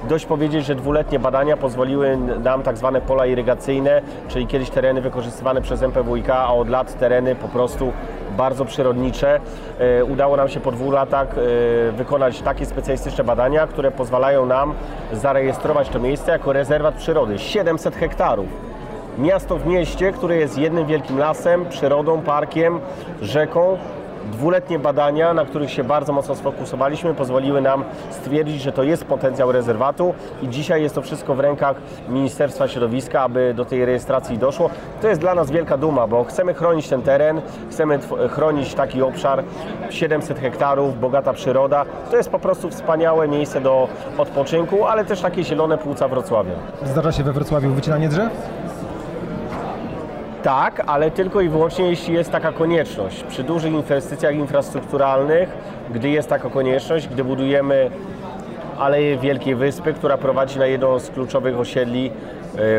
Dość 0.10 0.26
powiedzieć, 0.26 0.66
że 0.66 0.76
dwuletnie 0.76 1.20
badania 1.20 1.58
pozwoliły 1.58 2.18
nam 2.18 2.64
tak 2.64 2.78
zwane 2.78 3.02
pola 3.02 3.26
irygacyjne, 3.26 4.02
czyli 4.28 4.48
kiedyś 4.48 4.70
tereny 4.70 5.02
wykorzystywane 5.02 5.62
przez 5.62 5.82
MPWiK, 5.82 6.30
a 6.30 6.54
od 6.54 6.70
lat 6.70 7.00
tereny 7.00 7.36
po 7.36 7.48
prostu 7.48 7.92
bardzo 8.38 8.66
przyrodnicze. 8.66 9.40
E, 9.80 10.06
Udało 10.06 10.38
nam 10.38 10.50
się 10.50 10.60
po 10.60 10.72
dwóch 10.72 10.94
latach 10.94 11.28
e, 11.38 11.92
wykonać 11.92 12.42
takie 12.42 12.66
specjalistyczne 12.66 13.24
badania, 13.24 13.68
które 13.68 13.92
pozwalają 13.92 14.46
nam 14.46 14.74
zarejestrować 15.14 15.90
to 15.90 16.00
miejsce 16.00 16.32
jako 16.32 16.54
rezerwat 16.54 16.96
przyrody. 16.96 17.40
700 17.40 17.96
hektarów. 17.96 18.75
Miasto 19.18 19.58
w 19.58 19.66
mieście, 19.66 20.12
które 20.12 20.38
jest 20.38 20.58
jednym 20.58 20.86
wielkim 20.86 21.18
lasem, 21.18 21.66
przyrodą, 21.70 22.22
parkiem, 22.22 22.80
rzeką. 23.22 23.78
Dwuletnie 24.32 24.80
badania, 24.80 25.34
na 25.34 25.46
których 25.46 25.72
się 25.72 25.84
bardzo 25.84 26.14
mocno 26.14 26.36
sfokusowaliśmy, 26.36 27.14
pozwoliły 27.14 27.62
nam 27.62 27.84
stwierdzić, 28.12 28.62
że 28.62 28.72
to 28.72 28.84
jest 28.84 29.06
potencjał 29.06 29.52
rezerwatu 29.52 30.14
i 30.42 30.50
dzisiaj 30.50 30.82
jest 30.82 30.96
to 30.96 31.02
wszystko 31.02 31.36
w 31.36 31.40
rękach 31.40 31.76
Ministerstwa 32.10 32.68
Środowiska, 32.68 33.22
aby 33.22 33.54
do 33.54 33.66
tej 33.66 33.86
rejestracji 33.86 34.38
doszło. 34.38 34.70
To 35.02 35.08
jest 35.08 35.22
dla 35.22 35.36
nas 35.36 35.52
wielka 35.52 35.78
duma, 35.78 36.08
bo 36.08 36.24
chcemy 36.24 36.54
chronić 36.54 36.90
ten 36.90 37.02
teren, 37.02 37.42
chcemy 37.72 38.00
chronić 38.30 38.74
taki 38.74 39.02
obszar, 39.02 39.44
700 39.90 40.40
hektarów, 40.40 41.00
bogata 41.00 41.34
przyroda. 41.34 41.86
To 42.12 42.18
jest 42.18 42.30
po 42.30 42.40
prostu 42.40 42.70
wspaniałe 42.70 43.28
miejsce 43.28 43.62
do 43.62 43.88
odpoczynku, 44.18 44.86
ale 44.86 45.06
też 45.06 45.22
takie 45.22 45.44
zielone 45.44 45.78
płuca 45.78 46.08
Wrocławia. 46.08 46.54
Zdarza 46.84 47.12
się 47.12 47.24
we 47.24 47.34
Wrocławiu 47.34 47.72
wycinanie 47.72 48.10
drzew? 48.10 48.30
Tak, 50.46 50.84
ale 50.88 51.12
tylko 51.12 51.42
i 51.42 51.50
wyłącznie 51.50 51.90
jeśli 51.90 52.14
jest 52.14 52.32
taka 52.32 52.52
konieczność. 52.52 53.24
Przy 53.24 53.44
dużych 53.44 53.74
inwestycjach 53.74 54.36
infrastrukturalnych, 54.36 55.50
gdy 55.94 56.10
jest 56.10 56.30
taka 56.30 56.50
konieczność, 56.50 57.08
gdy 57.08 57.24
budujemy 57.24 57.92
Aleję 58.80 59.18
Wielkiej 59.18 59.56
Wyspy, 59.56 59.94
która 59.94 60.18
prowadzi 60.18 60.60
na 60.60 60.66
jedną 60.66 61.00
z 61.00 61.10
kluczowych 61.10 61.60
osiedli, 61.60 62.12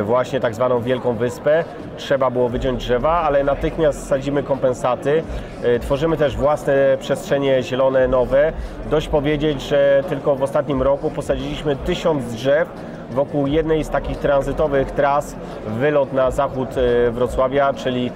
właśnie 0.03 0.41
tak 0.41 0.55
zwaną 0.55 0.81
Wielką 0.81 1.15
Wyspę. 1.17 1.65
Trzeba 1.97 2.31
było 2.31 2.49
wyciąć 2.49 2.85
drzewa, 2.85 3.11
ale 3.11 3.45
natychmiast 3.45 4.09
sadzimy 4.09 4.43
kompensaty. 4.43 5.23
E, 5.63 5.79
Tworzymy 5.79 6.17
też 6.17 6.37
własne 6.37 6.75
przestrzenie 7.01 7.63
zielone, 7.63 8.09
nowe. 8.09 8.53
Dość 8.91 9.09
powiedzieć, 9.09 9.63
że 9.63 10.05
tylko 10.09 10.37
w 10.37 10.43
ostatnim 10.43 10.83
roku 10.83 11.11
posadziliśmy 11.11 11.77
tysiąc 11.77 12.35
drzew 12.35 12.69
wokół 13.11 13.47
jednej 13.47 13.85
z 13.85 13.91
takich 13.91 14.17
tranzytowych 14.19 14.91
tras, 14.91 15.37
wylot 15.67 16.13
na 16.13 16.31
zachód 16.31 16.69
e, 16.79 17.11
Wrocławia, 17.11 17.73
czyli 17.75 18.11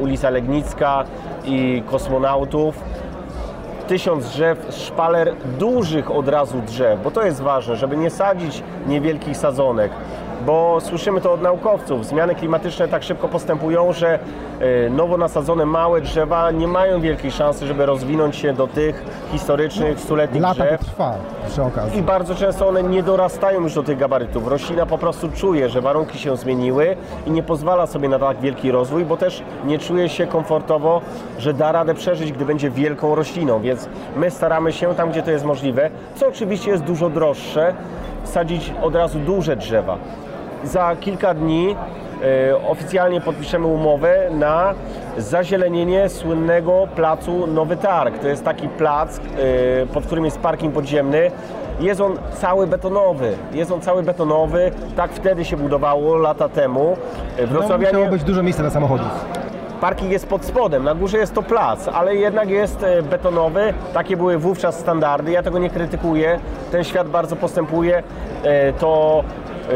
ulica 0.00 0.30
Legnicka 0.30 1.04
i 1.44 1.82
Kosmonautów 1.90 2.82
tysiąc 3.88 4.26
drzew, 4.30 4.66
szpaler 4.70 5.34
dużych 5.58 6.10
od 6.10 6.28
razu 6.28 6.60
drzew, 6.60 7.02
bo 7.02 7.10
to 7.10 7.22
jest 7.22 7.40
ważne, 7.40 7.76
żeby 7.76 7.96
nie 7.96 8.10
sadzić 8.10 8.62
niewielkich 8.86 9.36
sadzonek, 9.36 9.92
bo 10.46 10.78
słyszymy 10.80 11.20
to 11.20 11.32
od 11.32 11.42
naukowców, 11.42 12.06
zmiany 12.06 12.34
klimatyczne 12.34 12.88
tak 12.88 13.02
szybko 13.02 13.28
postępują, 13.28 13.92
że 13.92 14.18
e, 14.60 14.90
nowo 14.90 15.16
nasadzone 15.16 15.66
małe 15.66 16.00
drzewa 16.00 16.50
nie 16.50 16.68
mają 16.68 17.00
wielkiej 17.00 17.30
szansy, 17.30 17.66
żeby 17.66 17.86
rozwinąć 17.86 18.36
się 18.36 18.52
do 18.52 18.66
tych 18.66 19.04
historycznych, 19.32 20.00
stuletnich 20.00 20.42
Lata 20.42 20.64
drzew. 20.64 20.80
trwa 20.80 21.14
przy 21.48 21.62
okazji. 21.62 21.98
I 21.98 22.02
bardzo 22.02 22.34
często 22.34 22.68
one 22.68 22.82
nie 22.82 23.02
dorastają 23.02 23.60
już 23.60 23.74
do 23.74 23.82
tych 23.82 23.98
gabarytów. 23.98 24.48
Roślina 24.48 24.86
po 24.86 24.98
prostu 24.98 25.28
czuje, 25.32 25.68
że 25.68 25.80
warunki 25.80 26.18
się 26.18 26.36
zmieniły 26.36 26.96
i 27.26 27.30
nie 27.30 27.42
pozwala 27.42 27.86
sobie 27.86 28.08
na 28.08 28.18
tak 28.18 28.40
wielki 28.40 28.70
rozwój, 28.70 29.04
bo 29.04 29.16
też 29.16 29.42
nie 29.64 29.78
czuje 29.78 30.08
się 30.08 30.26
komfortowo, 30.26 31.00
że 31.38 31.54
da 31.54 31.72
radę 31.72 31.94
przeżyć, 31.94 32.32
gdy 32.32 32.44
będzie 32.44 32.70
wielką 32.70 33.14
rośliną. 33.14 33.60
Więc 33.60 33.88
my 34.16 34.30
staramy 34.30 34.72
się 34.72 34.94
tam, 34.94 35.10
gdzie 35.10 35.22
to 35.22 35.30
jest 35.30 35.44
możliwe, 35.44 35.90
co 36.14 36.28
oczywiście 36.28 36.70
jest 36.70 36.82
dużo 36.82 37.10
droższe, 37.10 37.74
sadzić 38.24 38.72
od 38.82 38.94
razu 38.94 39.18
duże 39.18 39.56
drzewa. 39.56 39.98
Za 40.64 40.96
kilka 41.00 41.34
dni 41.34 41.76
e, 42.22 42.56
oficjalnie 42.68 43.20
podpiszemy 43.20 43.66
umowę 43.66 44.28
na 44.30 44.74
zazielenienie 45.18 46.08
słynnego 46.08 46.88
placu 46.96 47.46
Nowy 47.46 47.76
Targ. 47.76 48.18
To 48.18 48.28
jest 48.28 48.44
taki 48.44 48.68
plac, 48.68 49.18
e, 49.18 49.86
pod 49.86 50.06
którym 50.06 50.24
jest 50.24 50.38
parking 50.38 50.74
podziemny. 50.74 51.30
Jest 51.80 52.00
on 52.00 52.18
cały 52.32 52.66
betonowy. 52.66 53.32
Jest 53.52 53.70
on 53.72 53.80
cały 53.80 54.02
betonowy. 54.02 54.70
Tak 54.96 55.12
wtedy 55.12 55.44
się 55.44 55.56
budowało 55.56 56.16
lata 56.16 56.48
temu. 56.48 56.96
E, 57.38 57.42
No, 57.42 57.46
Wrocławianie... 57.46 57.92
musiało 57.92 58.06
być 58.12 58.24
dużo 58.24 58.42
miejsca 58.42 58.62
dla 58.62 58.70
samochodów. 58.70 59.06
Parking 59.80 60.12
jest 60.12 60.26
pod 60.28 60.44
spodem, 60.44 60.84
na 60.84 60.94
górze 60.94 61.18
jest 61.18 61.34
to 61.34 61.42
plac, 61.42 61.88
ale 61.88 62.14
jednak 62.14 62.48
jest 62.48 62.86
betonowy. 63.10 63.74
Takie 63.94 64.16
były 64.16 64.38
wówczas 64.38 64.78
standardy. 64.78 65.30
Ja 65.32 65.42
tego 65.42 65.58
nie 65.58 65.70
krytykuję. 65.70 66.38
Ten 66.72 66.84
świat 66.84 67.08
bardzo 67.08 67.36
postępuje. 67.36 68.02
To 68.78 69.22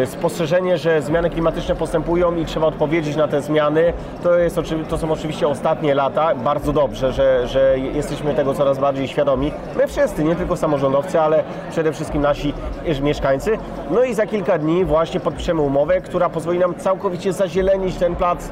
spostrzeżenie, 0.07 0.79
że 0.79 1.03
zmiany 1.03 1.31
klimatyczne 1.31 1.75
postępują 1.75 2.37
i 2.37 2.45
trzeba 2.45 2.67
odpowiedzieć 2.67 3.17
na 3.17 3.29
te 3.29 3.43
zmiany, 3.43 3.93
to, 4.23 4.39
jest, 4.39 4.61
to 4.89 4.99
są 4.99 5.13
oczywiście 5.13 5.49
ostatnie 5.49 5.95
lata. 5.95 6.35
Bardzo 6.35 6.73
dobrze, 6.73 7.13
że, 7.13 7.47
że 7.47 7.79
jesteśmy 7.79 8.35
tego 8.35 8.55
coraz 8.55 8.79
bardziej 8.79 9.09
świadomi. 9.09 9.53
My 9.77 9.87
wszyscy, 9.87 10.25
nie 10.25 10.37
tylko 10.37 10.57
samorządowcy, 10.57 11.21
ale 11.21 11.45
przede 11.71 11.93
wszystkim 11.93 12.23
nasi 12.23 12.55
e, 12.87 13.01
mieszkańcy. 13.01 13.59
No 13.91 14.03
i 14.03 14.15
za 14.15 14.27
kilka 14.27 14.59
dni 14.59 14.85
właśnie 14.85 15.21
podpiszemy 15.21 15.61
umowę, 15.63 16.01
która 16.01 16.29
pozwoli 16.29 16.59
nam 16.59 16.75
całkowicie 16.75 17.33
zazielenić 17.33 17.97
ten 17.97 18.17
plac, 18.17 18.51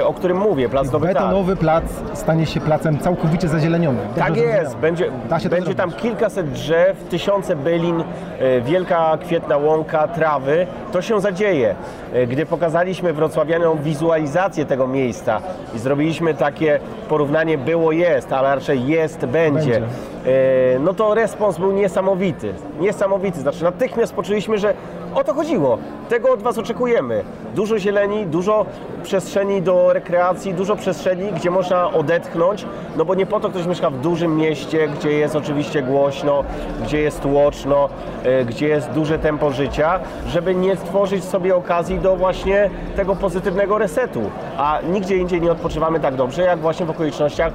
e, 0.00 0.06
o 0.06 0.14
którym 0.14 0.36
mówię, 0.36 0.68
plac 0.68 0.90
Targ. 0.90 1.04
Betonowy 1.04 1.56
plac 1.56 1.84
stanie 2.14 2.46
się 2.46 2.60
placem 2.60 2.98
całkowicie 2.98 3.48
zielenionym. 3.60 4.06
Tak 4.16 4.36
jest, 4.36 4.76
będzie, 4.76 5.10
będzie 5.50 5.74
tam 5.74 5.92
kilkaset 5.92 6.52
drzew, 6.52 7.04
tysiące 7.04 7.56
bylin, 7.56 8.04
e, 8.38 8.60
wielka 8.60 9.18
kwietna 9.20 9.56
łąka, 9.56 10.08
trawy. 10.20 10.66
To 10.92 11.02
się 11.02 11.20
zadzieje. 11.20 11.74
E, 12.12 12.26
Gdy 12.26 12.46
pokazaliśmy 12.46 13.12
wrocławianom 13.12 13.78
wizualizację 13.82 14.64
tego 14.66 14.86
miejsca 14.86 15.40
i 15.76 15.78
zrobiliśmy 15.78 16.34
takie 16.34 16.80
porównanie 17.08 17.58
było 17.58 17.92
jest, 17.92 18.32
ale 18.32 18.54
raczej 18.54 18.86
jest 18.86 19.26
będzie, 19.26 19.70
Będzie. 19.70 19.86
e, 20.26 20.78
no 20.78 20.94
to 20.94 21.14
respons 21.14 21.58
był 21.58 21.72
niesamowity. 21.72 22.54
Niesamowity, 22.80 23.40
znaczy 23.40 23.64
natychmiast 23.64 24.14
poczuliśmy, 24.14 24.58
że 24.58 24.74
o 25.14 25.24
to 25.24 25.34
chodziło. 25.34 25.78
Tego 26.08 26.32
od 26.32 26.42
Was 26.42 26.58
oczekujemy. 26.58 27.24
Dużo 27.54 27.78
zieleni, 27.78 28.26
dużo 28.26 28.66
przestrzeni 29.02 29.62
do 29.62 29.92
rekreacji, 29.92 30.54
dużo 30.54 30.76
przestrzeni, 30.76 31.32
gdzie 31.32 31.50
można 31.50 31.90
odetchnąć, 31.92 32.66
no 32.96 33.04
bo 33.04 33.14
nie 33.14 33.26
po 33.26 33.40
to 33.40 33.48
ktoś 33.48 33.66
mieszka 33.66 33.90
w 33.90 34.00
dużym 34.00 34.36
mieście, 34.36 34.88
gdzie 34.88 35.12
jest 35.12 35.36
oczywiście 35.36 35.82
głośno, 35.82 36.44
gdzie 36.84 37.00
jest 37.00 37.20
tłoczno, 37.20 37.88
e, 38.24 38.44
gdzie 38.44 38.68
jest 38.68 38.90
duże 38.90 39.18
tempo 39.18 39.50
życia, 39.50 40.00
żeby 40.28 40.54
nie 40.54 40.76
stworzyć 40.76 41.24
sobie 41.24 41.56
okazji 41.56 41.98
do 42.00 42.16
właśnie 42.16 42.70
tego 42.96 43.16
pozytywnego 43.16 43.78
resetu. 43.78 44.22
A 44.58 44.78
nigdzie 44.92 45.16
indziej 45.16 45.40
nie 45.40 45.52
odpoczywamy 45.52 46.00
tak 46.00 46.14
dobrze, 46.14 46.42
jak 46.42 46.58
właśnie 46.58 46.86
w 46.86 46.90
okolicznościach 46.90 47.52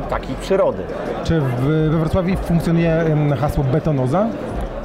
takich 0.00 0.36
przyrody. 0.36 0.82
Czy 1.24 1.40
w, 1.40 1.60
we 1.90 1.98
Wrocławiu 1.98 2.36
funkcjonuje 2.36 3.04
hasło 3.40 3.64
betonoza? 3.64 4.26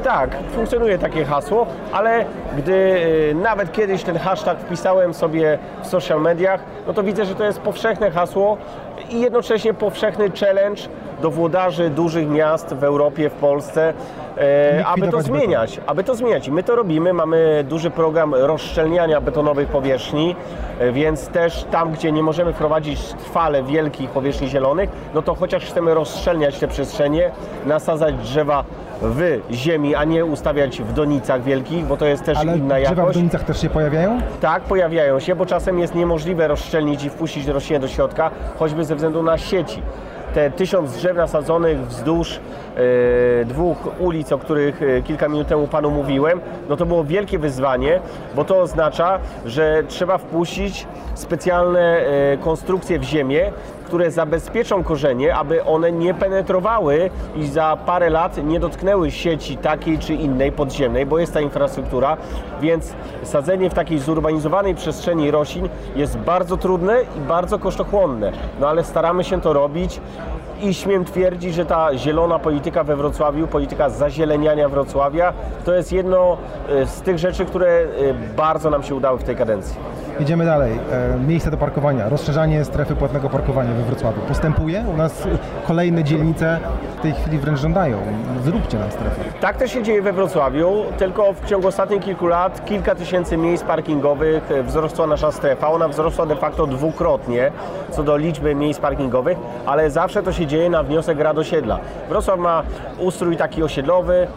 Tak, 0.03 0.29
funkcjonuje 0.55 0.97
takie 0.97 1.25
hasło, 1.25 1.65
ale 1.91 2.25
gdy 2.57 2.73
y, 2.73 3.35
nawet 3.35 3.71
kiedyś 3.71 4.03
ten 4.03 4.17
hashtag 4.17 4.59
wpisałem 4.59 5.13
sobie 5.13 5.57
w 5.83 5.87
social 5.87 6.21
mediach, 6.21 6.59
no 6.87 6.93
to 6.93 7.03
widzę, 7.03 7.25
że 7.25 7.35
to 7.35 7.43
jest 7.43 7.59
powszechne 7.59 8.11
hasło 8.11 8.57
i 9.09 9.21
jednocześnie 9.21 9.73
powszechny 9.73 10.31
challenge 10.39 10.81
do 11.23 11.31
włodarzy 11.31 11.89
dużych 11.89 12.29
miast 12.29 12.73
w 12.73 12.83
Europie, 12.83 13.29
w 13.29 13.33
Polsce, 13.33 13.93
e, 14.37 14.85
aby 14.85 15.07
to 15.07 15.21
zmieniać. 15.21 15.79
Aby 15.87 16.03
to 16.03 16.15
zmieniać. 16.15 16.47
I 16.47 16.51
my 16.51 16.63
to 16.63 16.75
robimy. 16.75 17.13
Mamy 17.13 17.65
duży 17.69 17.91
program 17.91 18.35
rozszczelniania 18.35 19.21
betonowych 19.21 19.67
powierzchni, 19.67 20.35
e, 20.79 20.91
więc 20.91 21.27
też 21.27 21.65
tam, 21.71 21.91
gdzie 21.91 22.11
nie 22.11 22.23
możemy 22.23 22.53
wprowadzić 22.53 22.99
trwale 23.01 23.63
wielkich 23.63 24.09
powierzchni 24.09 24.47
zielonych, 24.47 24.89
no 25.13 25.21
to 25.21 25.35
chociaż 25.35 25.65
chcemy 25.65 25.93
rozszczelniać 25.93 26.59
te 26.59 26.67
przestrzenie, 26.67 27.31
nasadzać 27.65 28.15
drzewa 28.15 28.63
w 29.01 29.41
ziemi, 29.51 29.95
a 29.95 30.03
nie 30.03 30.25
ustawiać 30.25 30.81
w 30.81 30.93
donicach 30.93 31.43
wielkich, 31.43 31.85
bo 31.85 31.97
to 31.97 32.05
jest 32.05 32.23
też 32.23 32.37
Ale 32.37 32.57
inna 32.57 32.75
drzewa 32.75 32.93
w 32.93 32.97
jakość. 32.97 33.17
donicach 33.17 33.43
też 33.43 33.61
się 33.61 33.69
pojawiają? 33.69 34.21
Tak, 34.41 34.63
pojawiają 34.63 35.19
się, 35.19 35.35
bo 35.35 35.45
czasem 35.45 35.79
jest 35.79 35.95
niemożliwe 35.95 36.47
rozszczelnić 36.47 37.03
i 37.03 37.09
wpuścić 37.09 37.47
roślinę 37.47 37.79
do 37.79 37.87
środka, 37.87 38.31
choćby 38.59 38.85
ze 38.85 38.95
względu 38.95 39.23
na 39.23 39.37
sieci. 39.37 39.81
Te 40.33 40.51
tysiąc 40.51 40.93
drzew 40.93 41.17
nasadzonych 41.17 41.87
wzdłuż 41.87 42.39
e, 42.39 43.45
dwóch 43.45 43.77
ulic, 43.99 44.31
o 44.31 44.37
których 44.37 44.81
e, 44.81 45.01
kilka 45.01 45.29
minut 45.29 45.47
temu 45.47 45.67
Panu 45.67 45.91
mówiłem, 45.91 46.41
no 46.69 46.77
to 46.77 46.85
było 46.85 47.03
wielkie 47.03 47.39
wyzwanie, 47.39 47.99
bo 48.35 48.45
to 48.45 48.59
oznacza, 48.61 49.19
że 49.45 49.83
trzeba 49.87 50.17
wpuścić 50.17 50.87
specjalne 51.15 51.97
e, 51.97 52.37
konstrukcje 52.37 52.99
w 52.99 53.03
ziemię, 53.03 53.51
które 53.93 54.11
zabezpieczą 54.11 54.83
korzenie, 54.83 55.35
aby 55.35 55.63
one 55.63 55.91
nie 55.91 56.13
penetrowały 56.13 57.09
i 57.35 57.47
za 57.47 57.77
parę 57.85 58.09
lat 58.09 58.45
nie 58.45 58.59
dotknęły 58.59 59.11
sieci 59.11 59.57
takiej 59.57 59.99
czy 59.99 60.13
innej 60.13 60.51
podziemnej, 60.51 61.05
bo 61.05 61.19
jest 61.19 61.33
ta 61.33 61.41
infrastruktura, 61.41 62.17
więc 62.61 62.93
sadzenie 63.23 63.69
w 63.69 63.73
takiej 63.73 63.99
zurbanizowanej 63.99 64.75
przestrzeni 64.75 65.31
roślin 65.31 65.69
jest 65.95 66.17
bardzo 66.17 66.57
trudne 66.57 67.01
i 67.17 67.19
bardzo 67.19 67.59
kosztochłonne. 67.59 68.31
No 68.59 68.67
ale 68.67 68.83
staramy 68.83 69.23
się 69.23 69.41
to 69.41 69.53
robić 69.53 69.99
i 70.63 70.73
śmiem 70.73 71.05
twierdzić, 71.05 71.53
że 71.53 71.65
ta 71.65 71.97
zielona 71.97 72.39
polityka 72.39 72.83
we 72.83 72.95
Wrocławiu, 72.95 73.47
polityka 73.47 73.89
zazieleniania 73.89 74.69
Wrocławia, 74.69 75.33
to 75.65 75.73
jest 75.73 75.91
jedno 75.91 76.37
e, 76.69 76.85
z 76.85 77.01
tych 77.01 77.19
rzeczy, 77.19 77.45
które 77.45 77.67
e, 77.67 77.85
bardzo 78.37 78.69
nam 78.69 78.83
się 78.83 78.95
udały 78.95 79.19
w 79.19 79.23
tej 79.23 79.35
kadencji. 79.35 79.75
Idziemy 80.19 80.45
dalej. 80.45 80.79
E, 80.91 81.19
miejsca 81.27 81.51
do 81.51 81.57
parkowania, 81.57 82.09
rozszerzanie 82.09 82.65
strefy 82.65 82.95
płatnego 82.95 83.29
parkowania 83.29 83.73
we 83.73 83.83
Wrocławiu. 83.83 84.21
Postępuje? 84.27 84.85
U 84.93 84.97
nas 84.97 85.27
kolejne 85.67 86.03
dzielnice 86.03 86.59
w 86.97 87.01
tej 87.01 87.13
chwili 87.13 87.37
wręcz 87.37 87.59
żądają. 87.59 87.97
Zróbcie 88.43 88.79
nam 88.79 88.91
strefę. 88.91 89.21
Tak 89.41 89.57
też 89.57 89.71
się 89.71 89.83
dzieje 89.83 90.01
we 90.01 90.13
Wrocławiu, 90.13 90.83
tylko 90.97 91.33
w 91.33 91.45
ciągu 91.45 91.67
ostatnich 91.67 92.01
kilku 92.01 92.27
lat 92.27 92.65
kilka 92.65 92.95
tysięcy 92.95 93.37
miejsc 93.37 93.63
parkingowych 93.63 94.43
wzrosła 94.63 95.07
nasza 95.07 95.31
strefa. 95.31 95.67
Ona 95.67 95.87
wzrosła 95.87 96.25
de 96.25 96.35
facto 96.35 96.67
dwukrotnie 96.67 97.51
co 97.91 98.03
do 98.03 98.17
liczby 98.17 98.55
miejsc 98.55 98.79
parkingowych, 98.79 99.37
ale 99.65 99.91
zawsze 99.91 100.23
to 100.23 100.31
się 100.31 100.45
dzieje 100.45 100.52
na 100.69 100.83
wniosek 100.83 101.19
Rad 101.19 101.37
Osiedla. 101.37 101.79
Wrocław 102.09 102.39
ma 102.39 102.63
ustrój 102.99 103.37
taki 103.37 103.63
osiedlowy, 103.63 104.27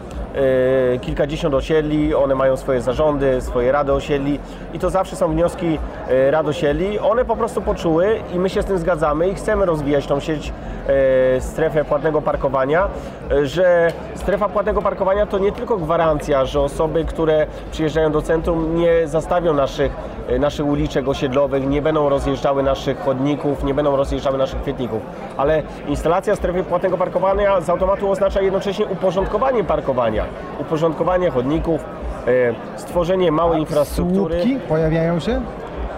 kilkadziesiąt 1.01 1.55
osiedli, 1.55 2.15
one 2.15 2.35
mają 2.35 2.57
swoje 2.57 2.81
zarządy, 2.81 3.41
swoje 3.41 3.71
rady 3.71 3.93
osiedli 3.93 4.39
i 4.73 4.79
to 4.79 4.89
zawsze 4.89 5.15
są 5.15 5.31
wnioski 5.31 5.79
e, 6.09 6.31
rad 6.31 6.47
osiedli. 6.47 6.99
One 6.99 7.25
po 7.25 7.35
prostu 7.35 7.61
poczuły 7.61 8.19
i 8.33 8.39
my 8.39 8.49
się 8.49 8.61
z 8.61 8.65
tym 8.65 8.77
zgadzamy 8.77 9.29
i 9.29 9.35
chcemy 9.35 9.65
rozwijać 9.65 10.07
tą 10.07 10.19
sieć 10.19 10.53
e, 10.87 11.41
strefę 11.41 11.85
płatnego 11.85 12.21
parkowania, 12.21 12.87
e, 13.31 13.45
że 13.45 13.91
strefa 14.15 14.49
płatnego 14.49 14.81
parkowania 14.81 15.25
to 15.25 15.37
nie 15.39 15.51
tylko 15.51 15.77
gwarancja, 15.77 16.45
że 16.45 16.61
osoby, 16.61 17.05
które 17.05 17.47
przyjeżdżają 17.71 18.11
do 18.11 18.21
centrum 18.21 18.75
nie 18.75 19.07
zastawią 19.07 19.53
naszych, 19.53 19.91
e, 20.29 20.39
naszych 20.39 20.65
uliczek 20.65 21.07
osiedlowych, 21.07 21.67
nie 21.67 21.81
będą 21.81 22.09
rozjeżdżały 22.09 22.63
naszych 22.63 22.99
chodników, 22.99 23.63
nie 23.63 23.73
będą 23.73 23.95
rozjeżdżały 23.95 24.37
naszych 24.37 24.61
kwietników, 24.61 25.01
ale 25.37 25.63
instalacja 25.87 26.35
strefy 26.35 26.63
płatnego 26.63 26.97
parkowania 26.97 27.61
z 27.61 27.69
automatu 27.69 28.11
oznacza 28.11 28.41
jednocześnie 28.41 28.85
uporządkowanie 28.85 29.63
parkowania, 29.63 30.25
uporządkowanie 30.59 31.29
chodników, 31.31 31.81
e, 32.27 32.79
stworzenie 32.79 33.31
małej 33.31 33.59
infrastruktury. 33.59 34.35
Słupki 34.41 34.59
pojawiają 34.59 35.19
się? 35.19 35.41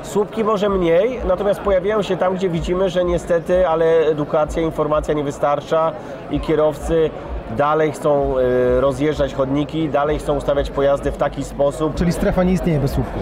Słupki 0.01 0.43
może 0.43 0.69
mniej, 0.69 1.19
natomiast 1.27 1.59
pojawiają 1.61 2.01
się 2.01 2.17
tam, 2.17 2.35
gdzie 2.35 2.49
widzimy, 2.49 2.89
że 2.89 3.05
niestety, 3.05 3.67
ale 3.67 3.85
edukacja, 3.85 4.61
informacja 4.61 5.13
nie 5.13 5.23
wystarcza 5.23 5.91
i 6.31 6.39
kierowcy 6.39 7.09
dalej 7.57 7.91
chcą 7.91 8.35
e, 8.37 8.81
rozjeżdżać 8.81 9.33
chodniki, 9.33 9.89
dalej 9.89 10.19
chcą 10.19 10.35
ustawiać 10.35 10.69
pojazdy 10.69 11.11
w 11.11 11.17
taki 11.17 11.43
sposób. 11.43 11.95
Czyli 11.95 12.11
strefa 12.11 12.43
nie 12.43 12.53
istnieje 12.53 12.79
bez 12.79 12.91
słupków. 12.91 13.21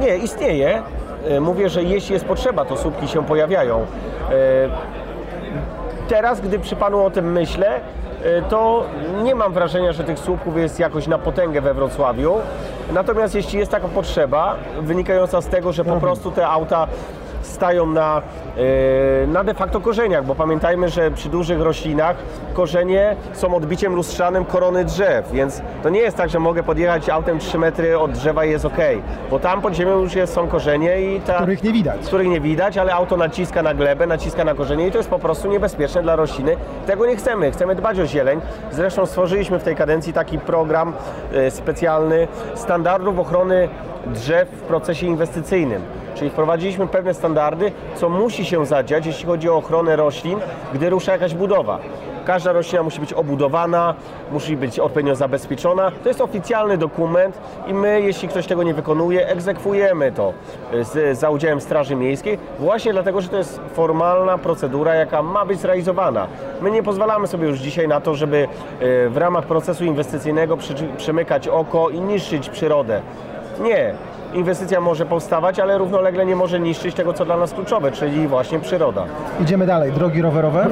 Nie, 0.00 0.16
istnieje. 0.16 0.82
E, 1.28 1.40
Mówię, 1.40 1.68
że 1.68 1.82
jeśli 1.82 2.12
jest 2.12 2.24
potrzeba, 2.24 2.64
to 2.64 2.76
słupki 2.76 3.08
się 3.08 3.24
pojawiają. 3.26 3.86
Teraz, 6.08 6.40
gdy 6.40 6.58
przy 6.58 6.76
Panu 6.76 7.04
o 7.04 7.10
tym 7.10 7.32
myślę, 7.32 7.80
to 8.48 8.84
nie 9.22 9.34
mam 9.34 9.52
wrażenia, 9.52 9.92
że 9.92 10.04
tych 10.04 10.18
słupków 10.18 10.56
jest 10.56 10.78
jakoś 10.78 11.06
na 11.06 11.18
potęgę 11.18 11.60
we 11.60 11.74
Wrocławiu. 11.74 12.34
Natomiast 12.92 13.34
jeśli 13.34 13.58
jest 13.58 13.70
taka 13.70 13.88
potrzeba, 13.88 14.56
wynikająca 14.80 15.40
z 15.40 15.46
tego, 15.46 15.72
że 15.72 15.84
po 15.84 15.96
prostu 15.96 16.30
te 16.30 16.48
auta 16.48 16.86
stają 17.42 17.86
na, 17.86 18.18
e, 18.18 18.22
na 19.26 19.44
de 19.44 19.54
facto 19.54 19.80
korzeniach, 19.80 20.24
bo 20.26 20.34
pamiętajmy, 20.34 20.88
że 20.88 21.10
przy 21.10 21.28
dużych 21.28 21.60
roślinach 21.60 22.16
korzenie 22.54 23.16
są 23.32 23.54
odbiciem 23.56 23.94
lustrzanym 23.94 24.44
korony 24.44 24.84
drzew, 24.84 25.32
więc 25.32 25.62
to 25.82 25.88
nie 25.88 26.00
jest 26.00 26.16
tak, 26.16 26.30
że 26.30 26.38
mogę 26.38 26.62
podjechać 26.62 27.08
autem 27.08 27.38
3 27.38 27.58
metry 27.58 27.98
od 27.98 28.10
drzewa 28.12 28.44
i 28.44 28.50
jest 28.50 28.64
ok, 28.64 28.76
bo 29.30 29.38
tam 29.38 29.60
pod 29.62 29.74
ziemią 29.74 29.98
już 30.00 30.14
jest, 30.14 30.32
są 30.34 30.48
korzenie 30.48 31.00
i 31.00 31.20
ta, 31.20 31.34
Których 31.36 31.62
nie 31.62 31.72
widać. 31.72 32.00
których 32.06 32.28
nie 32.28 32.40
widać, 32.40 32.78
ale 32.78 32.94
auto 32.94 33.16
naciska 33.16 33.62
na 33.62 33.74
glebę, 33.74 34.06
naciska 34.06 34.44
na 34.44 34.54
korzenie 34.54 34.86
i 34.86 34.90
to 34.90 34.98
jest 34.98 35.10
po 35.10 35.18
prostu 35.18 35.48
niebezpieczne 35.48 36.02
dla 36.02 36.16
rośliny. 36.16 36.56
Tego 36.86 37.06
nie 37.06 37.16
chcemy, 37.16 37.50
chcemy 37.50 37.74
dbać 37.74 38.00
o 38.00 38.06
zieleń. 38.06 38.40
Zresztą 38.72 39.06
stworzyliśmy 39.06 39.58
w 39.58 39.62
tej 39.62 39.76
kadencji 39.76 40.12
taki 40.12 40.38
program 40.38 40.92
e, 41.34 41.50
specjalny 41.50 42.28
standardów 42.54 43.18
ochrony 43.18 43.68
drzew 44.06 44.48
w 44.48 44.60
procesie 44.62 45.06
inwestycyjnym. 45.06 45.82
Czyli 46.14 46.30
wprowadziliśmy 46.30 46.86
pewne 46.86 47.14
standardy, 47.14 47.72
co 47.94 48.08
musi 48.08 48.44
się 48.44 48.66
zadziać, 48.66 49.06
jeśli 49.06 49.26
chodzi 49.26 49.48
o 49.48 49.56
ochronę 49.56 49.96
roślin, 49.96 50.38
gdy 50.74 50.90
rusza 50.90 51.12
jakaś 51.12 51.34
budowa. 51.34 51.78
Każda 52.24 52.52
roślina 52.52 52.82
musi 52.82 53.00
być 53.00 53.12
obudowana, 53.12 53.94
musi 54.32 54.56
być 54.56 54.78
odpowiednio 54.78 55.14
zabezpieczona. 55.14 55.92
To 56.02 56.08
jest 56.08 56.20
oficjalny 56.20 56.78
dokument 56.78 57.38
i 57.66 57.74
my, 57.74 58.00
jeśli 58.00 58.28
ktoś 58.28 58.46
tego 58.46 58.62
nie 58.62 58.74
wykonuje, 58.74 59.28
egzekwujemy 59.28 60.12
to 60.12 60.32
z, 60.82 61.18
za 61.18 61.30
udziałem 61.30 61.60
Straży 61.60 61.96
Miejskiej, 61.96 62.38
właśnie 62.58 62.92
dlatego, 62.92 63.20
że 63.20 63.28
to 63.28 63.36
jest 63.36 63.60
formalna 63.74 64.38
procedura, 64.38 64.94
jaka 64.94 65.22
ma 65.22 65.44
być 65.44 65.60
zrealizowana. 65.60 66.26
My 66.60 66.70
nie 66.70 66.82
pozwalamy 66.82 67.26
sobie 67.26 67.48
już 67.48 67.58
dzisiaj 67.58 67.88
na 67.88 68.00
to, 68.00 68.14
żeby 68.14 68.48
e, 68.80 69.08
w 69.08 69.16
ramach 69.16 69.44
procesu 69.44 69.84
inwestycyjnego 69.84 70.56
przy, 70.56 70.74
przymykać 70.96 71.48
oko 71.48 71.90
i 71.90 72.00
niszczyć 72.00 72.48
przyrodę. 72.48 73.00
Nie. 73.60 73.94
Inwestycja 74.34 74.80
może 74.80 75.06
powstawać, 75.06 75.60
ale 75.60 75.78
równolegle 75.78 76.26
nie 76.26 76.36
może 76.36 76.60
niszczyć 76.60 76.94
tego, 76.94 77.12
co 77.12 77.24
dla 77.24 77.36
nas 77.36 77.52
kluczowe, 77.52 77.92
czyli 77.92 78.28
właśnie 78.28 78.58
przyroda. 78.60 79.04
Idziemy 79.40 79.66
dalej. 79.66 79.92
Drogi 79.92 80.22
rowerowe. 80.22 80.66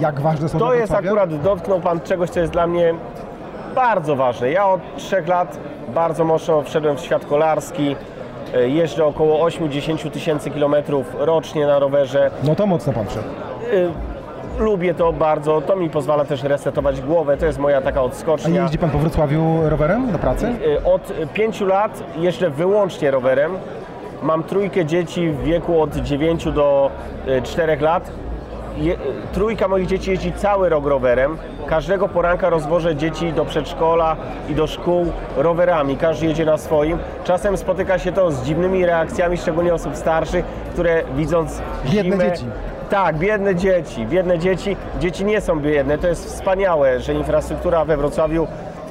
Jak 0.00 0.20
ważne 0.20 0.48
są 0.48 0.58
To 0.58 0.74
jest 0.74 0.94
akurat, 0.94 1.42
dotknął 1.42 1.80
Pan 1.80 2.00
czegoś, 2.00 2.30
co 2.30 2.40
jest 2.40 2.52
dla 2.52 2.66
mnie 2.66 2.94
bardzo 3.74 4.16
ważne. 4.16 4.50
Ja 4.50 4.66
od 4.68 4.80
trzech 4.96 5.28
lat 5.28 5.58
bardzo 5.94 6.24
mocno 6.24 6.62
wszedłem 6.62 6.96
w 6.96 7.00
świat 7.00 7.26
kolarski. 7.26 7.96
E, 8.54 8.68
Jeżdżę 8.68 9.04
około 9.04 9.48
8-10 9.48 10.10
tysięcy 10.10 10.50
kilometrów 10.50 11.06
rocznie 11.18 11.66
na 11.66 11.78
rowerze. 11.78 12.30
No 12.44 12.54
to 12.54 12.66
mocno 12.66 12.92
pan 12.92 13.06
wszedł. 13.06 13.28
E, 14.60 14.64
Lubię 14.64 14.94
to 14.94 15.12
bardzo, 15.12 15.60
to 15.60 15.76
mi 15.76 15.90
pozwala 15.90 16.24
też 16.24 16.42
resetować 16.42 17.00
głowę, 17.00 17.36
to 17.36 17.46
jest 17.46 17.58
moja 17.58 17.80
taka 17.80 18.00
A 18.00 18.02
odskocznia. 18.02 18.62
jeździ 18.62 18.78
pan 18.78 18.90
po 18.90 18.98
Wrocławiu 18.98 19.60
rowerem 19.68 20.12
do 20.12 20.18
pracy? 20.18 20.46
E, 20.80 20.84
Od 20.84 21.12
pięciu 21.34 21.66
lat 21.66 22.02
jeżdżę 22.16 22.50
wyłącznie 22.50 23.10
rowerem. 23.10 23.52
Mam 24.22 24.42
trójkę 24.44 24.84
dzieci 24.86 25.30
w 25.30 25.42
wieku 25.44 25.80
od 25.82 25.96
9 25.96 26.44
do 26.52 26.90
4 27.42 27.76
lat. 27.80 28.10
Je, 28.78 28.96
trójka 29.32 29.68
moich 29.68 29.86
dzieci 29.86 30.10
jeździ 30.10 30.32
cały 30.32 30.68
rok 30.68 30.86
rowerem. 30.86 31.38
Każdego 31.66 32.08
poranka 32.08 32.50
rozwożę 32.50 32.96
dzieci 32.96 33.32
do 33.32 33.44
przedszkola 33.44 34.16
i 34.48 34.54
do 34.54 34.66
szkół 34.66 35.06
rowerami. 35.36 35.96
Każdy 35.96 36.26
jedzie 36.26 36.44
na 36.44 36.58
swoim. 36.58 36.98
Czasem 37.24 37.56
spotyka 37.56 37.98
się 37.98 38.12
to 38.12 38.30
z 38.30 38.42
dziwnymi 38.42 38.86
reakcjami, 38.86 39.36
szczególnie 39.36 39.74
osób 39.74 39.96
starszych, 39.96 40.44
które 40.72 41.02
widząc 41.16 41.60
Biedne 41.92 42.02
zimę, 42.12 42.30
dzieci. 42.30 42.44
Tak, 42.90 43.16
biedne 43.18 43.54
dzieci, 43.54 44.06
biedne 44.06 44.38
dzieci. 44.38 44.76
Dzieci 45.00 45.24
nie 45.24 45.40
są 45.40 45.60
biedne. 45.60 45.98
To 45.98 46.08
jest 46.08 46.26
wspaniałe, 46.26 47.00
że 47.00 47.14
infrastruktura 47.14 47.84
we 47.84 47.96
Wrocławiu 47.96 48.46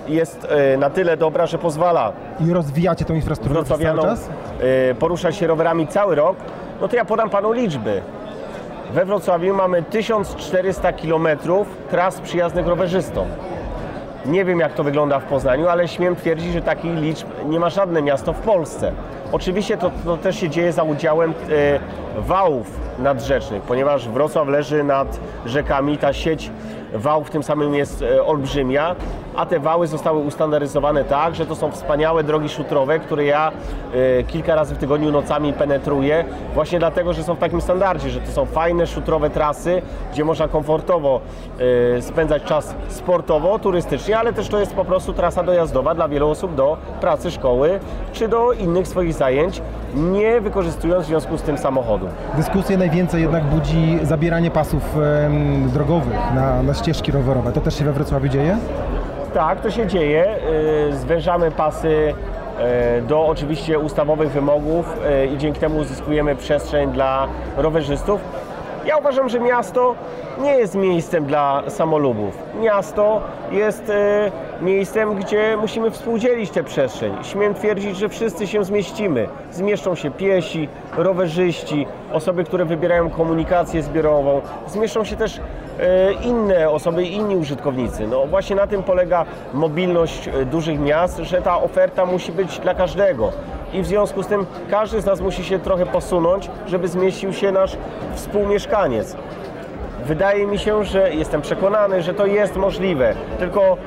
jest 0.07 0.47
e, 0.49 0.77
na 0.77 0.89
tyle 0.89 1.17
dobra, 1.17 1.45
że 1.45 1.57
pozwala 1.57 2.12
I 2.39 2.53
rozwijacie 2.53 3.05
tą 3.05 3.13
infrastrukturę 3.13 3.65
cały 3.65 4.01
czas? 4.01 4.29
e, 4.89 4.95
poruszać 4.95 5.35
się 5.35 5.47
rowerami 5.47 5.88
cały 5.88 6.15
rok. 6.15 6.38
No 6.81 6.88
to 6.88 6.95
ja 6.95 7.05
podam 7.05 7.29
panu 7.29 7.51
liczby. 7.51 8.01
We 8.93 9.05
Wrocławiu 9.05 9.55
mamy 9.55 9.83
1400 9.83 10.93
km 10.93 11.27
tras 11.89 12.21
przyjaznych 12.21 12.67
rowerzystom. 12.67 13.27
Nie 14.25 14.45
wiem 14.45 14.59
jak 14.59 14.73
to 14.73 14.83
wygląda 14.83 15.19
w 15.19 15.23
Poznaniu, 15.23 15.67
ale 15.67 15.88
śmiem 15.88 16.15
twierdzić, 16.15 16.53
że 16.53 16.62
takich 16.62 16.95
liczb 16.97 17.27
nie 17.45 17.59
ma 17.59 17.69
żadne 17.69 18.01
miasto 18.01 18.33
w 18.33 18.39
Polsce. 18.39 18.91
Oczywiście 19.32 19.78
to, 19.78 19.92
to 20.06 20.18
też 20.18 20.39
się 20.39 20.50
dzieje 20.50 20.74
za 20.74 20.84
udziałem 20.84 21.32
e, 21.32 21.80
wałów 22.22 22.80
nadrzecznych, 23.00 23.63
ponieważ 23.63 24.10
Wrocław 24.10 24.48
leży 24.48 24.84
nad 24.84 25.20
rzekami, 25.46 25.98
ta 25.98 26.13
sieć 26.13 26.52
wałów 26.94 27.30
tym 27.30 27.44
samym 27.44 27.76
jest 27.76 28.02
e, 28.02 28.24
olbrzymia, 28.24 28.96
a 29.36 29.46
te 29.46 29.60
wały 29.60 29.88
zostały 29.88 30.20
ustandaryzowane 30.20 31.04
tak, 31.04 31.36
że 31.36 31.46
to 31.46 31.56
są 31.56 31.72
wspaniałe 31.72 32.24
drogi 32.24 32.50
szutrowe, 32.50 33.00
które 33.00 33.26
ja 33.26 33.52
e, 33.94 34.24
kilka 34.24 34.56
razy 34.56 34.76
w 34.76 34.78
tygodniu 34.78 35.12
nocami 35.12 35.54
penetruję, 35.54 36.26
właśnie 36.54 36.80
dlatego, 36.80 37.13
że 37.13 37.24
są 37.24 37.36
w 37.36 37.39
takim 37.39 37.62
standardzie, 37.62 38.10
że 38.10 38.22
to 38.22 38.32
są 38.32 38.46
fajne 38.46 38.88
szutrowe 38.88 39.30
trasy, 39.30 39.82
gdzie 40.13 40.26
można 40.26 40.48
komfortowo 40.48 41.22
spędzać 42.02 42.44
czas 42.44 42.76
sportowo, 42.88 43.60
turystycznie, 43.60 44.20
ale 44.20 44.34
też 44.34 44.48
to 44.48 44.60
jest 44.60 44.74
po 44.74 44.86
prostu 44.86 45.13
trasa 45.13 45.44
dojazdowa 45.44 45.96
dla 45.96 46.08
wielu 46.08 46.30
osób 46.30 46.56
do 46.56 46.78
pracy, 47.02 47.32
szkoły 47.32 47.80
czy 48.13 48.28
do 48.28 48.52
innych 48.52 48.88
swoich 48.88 49.13
zajęć, 49.19 49.62
nie 49.95 50.41
wykorzystując 50.41 51.05
w 51.05 51.08
związku 51.08 51.38
z 51.38 51.41
tym 51.41 51.58
samochodu. 51.58 52.08
Dyskusję 52.38 52.77
najwięcej 52.77 53.21
jednak 53.21 53.43
budzi 53.43 53.99
zabieranie 54.03 54.51
pasów 54.51 54.84
em, 55.25 55.69
drogowych 55.69 56.17
na, 56.36 56.63
na 56.63 56.73
ścieżki 56.73 57.12
rowerowe. 57.12 57.51
To 57.51 57.62
też 57.62 57.77
się 57.79 57.86
we 57.86 57.91
Wrocławiu 57.93 58.27
dzieje? 58.27 58.58
Tak, 59.34 59.62
to 59.62 59.71
się 59.71 59.88
dzieje. 59.88 60.25
Y, 60.91 60.95
Zwężamy 60.97 61.51
pasy 61.51 62.13
y, 62.97 63.01
do 63.01 63.25
oczywiście 63.27 63.79
ustawowych 63.79 64.32
wymogów 64.32 64.86
y, 65.23 65.27
i 65.27 65.38
dzięki 65.38 65.60
temu 65.60 65.77
uzyskujemy 65.79 66.36
przestrzeń 66.36 66.91
dla 66.91 67.27
rowerzystów. 67.58 68.21
Ja 68.89 68.97
uważam, 68.97 69.30
że 69.30 69.39
miasto 69.39 69.95
nie 70.41 70.52
jest 70.52 70.75
miejscem 70.75 71.25
dla 71.25 71.63
samolubów. 71.67 72.38
Miasto 72.62 73.21
jest 73.52 73.91
miejscem, 74.62 75.15
gdzie 75.15 75.58
musimy 75.62 75.91
współdzielić 75.91 76.49
tę 76.49 76.63
przestrzeń. 76.63 77.13
Śmiem 77.23 77.54
twierdzić, 77.54 77.97
że 77.97 78.10
wszyscy 78.10 78.47
się 78.47 78.63
zmieścimy. 78.63 79.28
Zmieszczą 79.52 79.95
się 79.95 80.12
piesi, 80.12 80.67
rowerzyści, 80.97 81.88
osoby, 82.13 82.43
które 82.43 82.65
wybierają 82.65 83.10
komunikację 83.10 83.84
zbiorową. 83.84 84.41
Zmieszczą 84.67 85.04
się 85.04 85.15
też 85.15 85.39
e, 85.80 86.13
inne 86.13 86.69
osoby, 86.69 87.04
inni 87.04 87.36
użytkownicy. 87.36 88.08
No 88.08 88.28
właśnie 88.28 88.56
na 88.56 88.67
tym 88.67 88.84
polega 88.84 89.25
mobilność 89.54 90.28
e, 90.28 90.45
dużych 90.45 90.80
miast, 90.80 91.17
że 91.17 91.41
ta 91.41 91.62
oferta 91.62 92.06
musi 92.06 92.32
być 92.32 92.60
dla 92.60 92.73
każdego. 92.73 93.32
I 93.73 93.82
w 93.82 93.86
związku 93.86 94.23
z 94.23 94.27
tym 94.27 94.45
każdy 94.69 95.01
z 95.01 95.05
nas 95.05 95.21
musi 95.21 95.43
się 95.43 95.60
trochę 95.60 95.86
posunąć, 95.86 96.49
żeby 96.67 96.88
zmieścił 96.88 97.34
się 97.34 97.51
nasz 97.51 97.77
współmieszkaniec. 98.15 99.15
Wydaje 100.05 100.47
mi 100.47 100.60
się, 100.60 100.84
że 100.84 101.13
jestem 101.13 101.41
przekonany, 101.41 102.01
że 102.01 102.13
to 102.13 102.25
jest 102.25 102.55
możliwe. 102.55 103.15
Tylko 103.39 103.77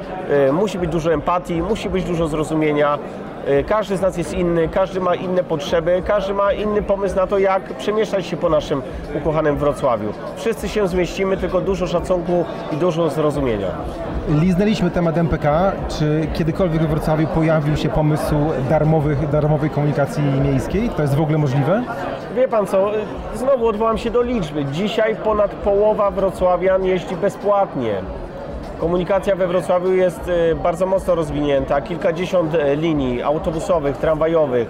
e, 0.48 0.52
musi 0.52 0.78
być 0.78 0.90
dużo 0.90 1.12
empatii, 1.12 1.62
musi 1.62 1.90
być 1.90 2.04
dużo 2.04 2.28
zrozumienia. 2.28 2.98
E, 3.46 3.64
każdy 3.64 3.96
z 3.96 4.00
nas 4.00 4.16
jest 4.16 4.34
inny, 4.34 4.68
każdy 4.68 5.00
ma 5.00 5.14
inne 5.14 5.44
potrzeby, 5.44 6.02
każdy 6.06 6.34
ma 6.34 6.52
inny 6.52 6.82
pomysł 6.82 7.16
na 7.16 7.26
to, 7.26 7.38
jak 7.38 7.62
przemieszczać 7.62 8.26
się 8.26 8.36
po 8.36 8.48
naszym 8.48 8.82
ukochanym 9.14 9.56
Wrocławiu. 9.56 10.12
Wszyscy 10.36 10.68
się 10.68 10.88
zmieścimy, 10.88 11.36
tylko 11.36 11.60
dużo 11.60 11.86
szacunku 11.86 12.44
i 12.72 12.76
dużo 12.76 13.10
zrozumienia. 13.10 13.68
Liznęliśmy 14.28 14.90
temat 14.90 15.18
MPK. 15.18 15.72
Czy 15.88 16.26
kiedykolwiek 16.34 16.82
we 16.82 16.88
Wrocławiu 16.88 17.26
pojawił 17.26 17.76
się 17.76 17.88
pomysł 17.88 18.34
darmowych, 18.68 19.30
darmowej 19.30 19.70
komunikacji 19.70 20.22
miejskiej? 20.22 20.88
To 20.88 21.02
jest 21.02 21.14
w 21.14 21.20
ogóle 21.20 21.38
możliwe? 21.38 21.82
Wie 22.36 22.48
pan 22.48 22.66
co, 22.66 22.90
znowu 23.34 23.66
odwołam 23.66 23.98
się 23.98 24.10
do 24.10 24.22
liczby. 24.22 24.64
Dzisiaj 24.64 25.16
ponad 25.16 25.50
połowa 25.50 26.10
wrocławian 26.10 26.84
jeździ 26.84 27.16
bezpłatnie. 27.16 27.94
Komunikacja 28.82 29.36
we 29.36 29.46
Wrocławiu 29.46 29.94
jest 29.94 30.28
y, 30.28 30.54
bardzo 30.54 30.86
mocno 30.86 31.14
rozwinięta. 31.14 31.80
Kilkadziesiąt 31.80 32.54
e, 32.54 32.76
linii 32.76 33.22
autobusowych, 33.22 33.96
tramwajowych. 33.96 34.68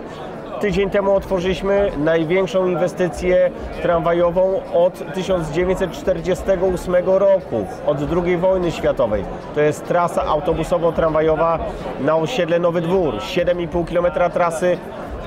Tydzień 0.61 0.91
temu 0.91 1.15
otworzyliśmy 1.15 1.91
największą 1.99 2.67
inwestycję 2.67 3.51
tramwajową 3.83 4.61
od 4.75 5.15
1948 5.15 6.95
roku, 7.07 7.67
od 7.87 7.99
II 8.25 8.37
wojny 8.37 8.73
światowej. 8.73 9.25
To 9.55 9.61
jest 9.61 9.87
trasa 9.89 10.25
autobusowo-tramwajowa 10.25 11.59
na 12.01 12.17
osiedle 12.17 12.59
Nowy 12.59 12.81
Dwór. 12.81 13.15
7,5 13.15 13.85
km 13.85 14.31
trasy 14.33 14.79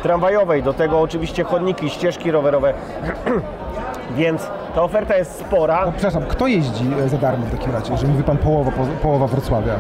tramwajowej, 0.04 0.64
do 0.64 0.74
tego 0.74 1.02
oczywiście 1.02 1.44
chodniki, 1.44 1.90
ścieżki 1.90 2.32
rowerowe. 2.32 2.74
Więc 4.18 4.48
ta 4.76 4.84
oferta 4.84 5.18
jest 5.18 5.40
spora. 5.40 5.86
No, 5.86 5.92
przepraszam, 5.92 6.24
kto 6.28 6.48
jeździ 6.48 6.86
e, 7.06 7.10
za 7.10 7.18
darmo 7.18 7.46
w 7.46 7.52
takim 7.52 7.72
razie, 7.74 7.98
że 7.98 8.08
mówi 8.08 8.24
Pan 8.24 8.38
połowa, 8.38 8.72
po- 8.72 9.02
połowa 9.02 9.28
Wrocławia? 9.28 9.74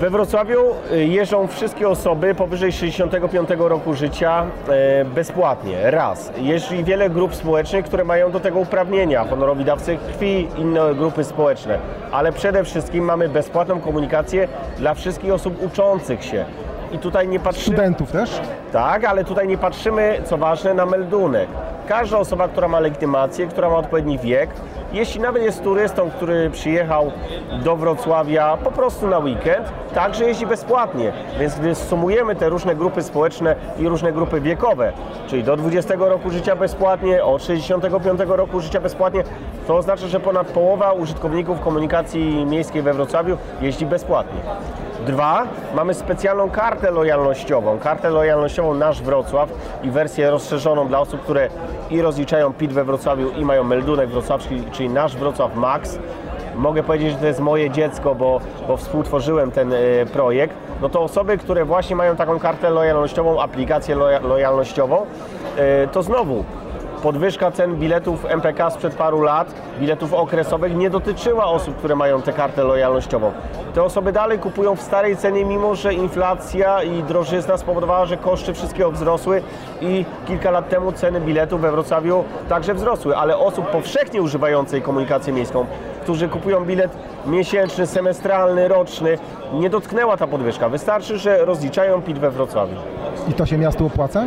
We 0.00 0.10
Wrocławiu 0.10 0.60
y, 0.92 1.04
jeżdżą 1.06 1.46
wszystkie 1.46 1.88
osoby 1.88 2.34
powyżej 2.34 2.72
65 2.72 3.48
roku 3.58 3.94
życia 3.94 4.44
e, 4.68 5.04
bezpłatnie, 5.04 5.90
raz. 5.90 6.32
Jeździ 6.36 6.84
wiele 6.84 7.10
grup 7.10 7.34
społecznych, 7.34 7.84
które 7.84 8.04
mają 8.04 8.30
do 8.30 8.40
tego 8.40 8.58
uprawnienia, 8.58 9.24
honorowi 9.24 9.64
dawcy 9.64 9.96
krwi, 9.96 10.48
inne 10.58 10.94
grupy 10.94 11.24
społeczne. 11.24 11.78
Ale 12.12 12.32
przede 12.32 12.64
wszystkim 12.64 13.04
mamy 13.04 13.28
bezpłatną 13.28 13.80
komunikację 13.80 14.48
dla 14.78 14.94
wszystkich 14.94 15.32
osób 15.32 15.62
uczących 15.64 16.24
się. 16.24 16.44
I 16.92 16.98
tutaj 16.98 17.28
nie 17.28 17.40
patrzymy... 17.40 17.76
Studentów 17.76 18.12
też? 18.12 18.40
Tak, 18.72 19.04
ale 19.04 19.24
tutaj 19.24 19.48
nie 19.48 19.58
patrzymy, 19.58 20.20
co 20.24 20.38
ważne, 20.38 20.74
na 20.74 20.86
meldunek. 20.86 21.48
Każda 21.88 22.18
osoba, 22.18 22.48
która 22.48 22.68
ma 22.68 22.80
legitymację, 22.80 23.46
która 23.46 23.70
ma 23.70 23.76
odpowiedni 23.76 24.18
wiek, 24.18 24.50
jeśli 24.92 25.20
nawet 25.20 25.42
jest 25.42 25.62
turystą, 25.62 26.10
który 26.10 26.50
przyjechał 26.50 27.12
do 27.64 27.76
Wrocławia 27.76 28.56
po 28.56 28.72
prostu 28.72 29.06
na 29.06 29.18
weekend, 29.18 29.72
także 29.94 30.24
jeździ 30.24 30.46
bezpłatnie. 30.46 31.12
Więc 31.40 31.58
gdy 31.58 31.74
sumujemy 31.74 32.36
te 32.36 32.48
różne 32.48 32.74
grupy 32.74 33.02
społeczne 33.02 33.56
i 33.78 33.88
różne 33.88 34.12
grupy 34.12 34.40
wiekowe, 34.40 34.92
czyli 35.26 35.44
do 35.44 35.56
20 35.56 35.94
roku 35.98 36.30
życia 36.30 36.56
bezpłatnie, 36.56 37.24
od 37.24 37.44
65 37.44 38.20
roku 38.26 38.60
życia 38.60 38.80
bezpłatnie, 38.80 39.24
to 39.66 39.76
oznacza, 39.76 40.08
że 40.08 40.20
ponad 40.20 40.46
połowa 40.46 40.92
użytkowników 40.92 41.60
komunikacji 41.60 42.46
miejskiej 42.46 42.82
we 42.82 42.94
Wrocławiu 42.94 43.36
jeździ 43.60 43.86
bezpłatnie. 43.86 44.40
Dwa, 45.06 45.46
mamy 45.74 45.94
specjalną 45.94 46.50
kartę 46.50 46.90
lojalnościową. 46.90 47.78
Kartę 47.78 48.10
lojalnościową 48.10 48.74
Nasz 48.74 49.02
Wrocław 49.02 49.48
i 49.82 49.90
wersję 49.90 50.30
rozszerzoną 50.30 50.88
dla 50.88 51.00
osób, 51.00 51.20
które 51.20 51.48
i 51.90 52.02
rozliczają 52.02 52.52
PIT 52.52 52.72
we 52.72 52.84
Wrocławiu 52.84 53.30
i 53.30 53.44
mają 53.44 53.64
meldunek 53.64 54.10
wrocławski, 54.10 54.62
czyli 54.72 54.88
Nasz 54.88 55.16
Wrocław 55.16 55.56
Max. 55.56 55.98
Mogę 56.56 56.82
powiedzieć, 56.82 57.12
że 57.12 57.18
to 57.18 57.26
jest 57.26 57.40
moje 57.40 57.70
dziecko, 57.70 58.14
bo, 58.14 58.40
bo 58.68 58.76
współtworzyłem 58.76 59.50
ten 59.50 59.72
e, 59.72 59.76
projekt. 60.12 60.56
No 60.80 60.88
to 60.88 61.00
osoby, 61.00 61.38
które 61.38 61.64
właśnie 61.64 61.96
mają 61.96 62.16
taką 62.16 62.38
kartę 62.38 62.70
lojalnościową, 62.70 63.40
aplikację 63.40 63.94
loja, 63.94 64.20
lojalnościową, 64.20 65.06
e, 65.56 65.86
to 65.86 66.02
znowu 66.02 66.44
Podwyżka 67.02 67.50
cen 67.50 67.76
biletów 67.76 68.24
MPK 68.28 68.70
sprzed 68.70 68.94
paru 68.94 69.20
lat, 69.22 69.54
biletów 69.80 70.14
okresowych, 70.14 70.76
nie 70.76 70.90
dotyczyła 70.90 71.44
osób, 71.44 71.76
które 71.76 71.96
mają 71.96 72.22
tę 72.22 72.32
kartę 72.32 72.64
lojalnościową. 72.64 73.32
Te 73.74 73.82
osoby 73.82 74.12
dalej 74.12 74.38
kupują 74.38 74.76
w 74.76 74.82
starej 74.82 75.16
cenie, 75.16 75.44
mimo 75.44 75.74
że 75.74 75.94
inflacja 75.94 76.82
i 76.82 77.02
drożyzna 77.02 77.56
spowodowała, 77.56 78.06
że 78.06 78.16
koszty 78.16 78.54
wszystkiego 78.54 78.90
wzrosły 78.90 79.42
i 79.80 80.04
kilka 80.26 80.50
lat 80.50 80.68
temu 80.68 80.92
ceny 80.92 81.20
biletów 81.20 81.60
we 81.60 81.70
Wrocławiu 81.70 82.24
także 82.48 82.74
wzrosły, 82.74 83.16
ale 83.16 83.38
osób 83.38 83.70
powszechnie 83.70 84.22
używających 84.22 84.82
komunikację 84.82 85.32
miejską, 85.32 85.66
którzy 86.02 86.28
kupują 86.28 86.64
bilet 86.64 86.96
miesięczny, 87.26 87.86
semestralny, 87.86 88.68
roczny, 88.68 89.18
nie 89.52 89.70
dotknęła 89.70 90.16
ta 90.16 90.26
podwyżka. 90.26 90.68
Wystarczy, 90.68 91.18
że 91.18 91.44
rozliczają 91.44 92.02
PIT 92.02 92.18
we 92.18 92.30
Wrocławiu. 92.30 92.76
I 93.28 93.32
to 93.32 93.46
się 93.46 93.58
miastu 93.58 93.86
opłaca? 93.86 94.24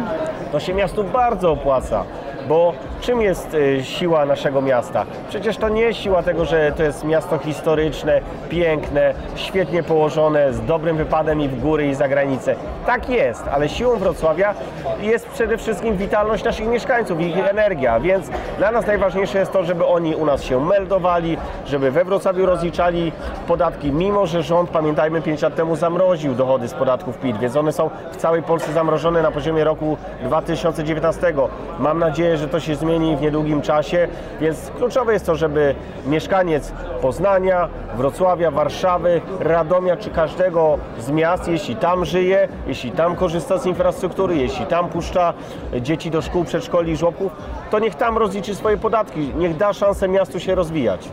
To 0.51 0.59
się 0.59 0.73
miastu 0.73 1.03
bardzo 1.03 1.51
opłaca. 1.51 2.03
Bo 2.47 2.75
czym 3.05 3.21
jest 3.21 3.53
y, 3.53 3.83
siła 3.83 4.25
naszego 4.25 4.61
miasta? 4.61 5.05
Przecież 5.29 5.57
to 5.57 5.69
nie 5.69 5.93
siła 5.93 6.23
tego, 6.23 6.45
że 6.45 6.71
to 6.77 6.83
jest 6.83 7.03
miasto 7.03 7.37
historyczne, 7.37 8.21
piękne, 8.49 9.13
świetnie 9.35 9.83
położone, 9.83 10.53
z 10.53 10.61
dobrym 10.65 10.97
wypadem 10.97 11.41
i 11.41 11.47
w 11.47 11.61
góry 11.61 11.87
i 11.87 11.95
za 11.95 12.07
granicę. 12.07 12.55
Tak 12.85 13.09
jest, 13.09 13.47
ale 13.47 13.69
siłą 13.69 13.97
Wrocławia 13.97 14.53
jest 14.99 15.27
przede 15.27 15.57
wszystkim 15.57 15.97
witalność 15.97 16.43
naszych 16.43 16.67
mieszkańców, 16.67 17.21
ich 17.21 17.37
energia, 17.37 17.99
więc 17.99 18.29
dla 18.57 18.71
nas 18.71 18.87
najważniejsze 18.87 19.39
jest 19.39 19.51
to, 19.51 19.63
żeby 19.63 19.85
oni 19.85 20.15
u 20.15 20.25
nas 20.25 20.43
się 20.43 20.65
meldowali, 20.65 21.37
żeby 21.65 21.91
we 21.91 22.05
Wrocławiu 22.05 22.45
rozliczali 22.45 23.11
podatki, 23.47 23.91
mimo 23.91 24.27
że 24.27 24.43
rząd, 24.43 24.69
pamiętajmy, 24.69 25.21
5 25.21 25.41
lat 25.41 25.55
temu 25.55 25.75
zamroził 25.75 26.35
dochody 26.35 26.67
z 26.67 26.73
podatków 26.73 27.17
PIT, 27.17 27.37
więc 27.37 27.55
one 27.55 27.71
są 27.71 27.89
w 28.11 28.15
całej 28.15 28.43
Polsce 28.43 28.73
zamrożone 28.73 29.21
na 29.21 29.31
poziomie 29.31 29.63
roku 29.63 29.97
2019. 30.23 31.33
Mam 31.79 31.99
nadzieję, 31.99 32.37
że 32.37 32.47
to 32.47 32.59
się 32.59 32.75
zmieni 32.75 32.94
w 32.95 33.21
niedługim 33.21 33.61
czasie, 33.61 34.07
więc 34.41 34.71
kluczowe 34.77 35.13
jest 35.13 35.25
to, 35.25 35.35
żeby 35.35 35.75
mieszkaniec 36.07 36.71
Poznania, 37.01 37.69
Wrocławia, 37.97 38.51
Warszawy, 38.51 39.21
Radomia 39.39 39.97
czy 39.97 40.09
każdego 40.09 40.77
z 40.99 41.09
miast, 41.09 41.47
jeśli 41.47 41.75
tam 41.75 42.05
żyje, 42.05 42.47
jeśli 42.67 42.91
tam 42.91 43.15
korzysta 43.15 43.57
z 43.57 43.65
infrastruktury, 43.65 44.35
jeśli 44.35 44.65
tam 44.65 44.89
puszcza 44.89 45.33
dzieci 45.81 46.11
do 46.11 46.21
szkół, 46.21 46.43
przedszkoli 46.43 46.91
i 46.91 46.97
żłobków, 46.97 47.31
to 47.71 47.79
niech 47.79 47.95
tam 47.95 48.17
rozliczy 48.17 48.55
swoje 48.55 48.77
podatki, 48.77 49.31
niech 49.37 49.57
da 49.57 49.73
szansę 49.73 50.07
miastu 50.07 50.39
się 50.39 50.55
rozwijać. 50.55 51.09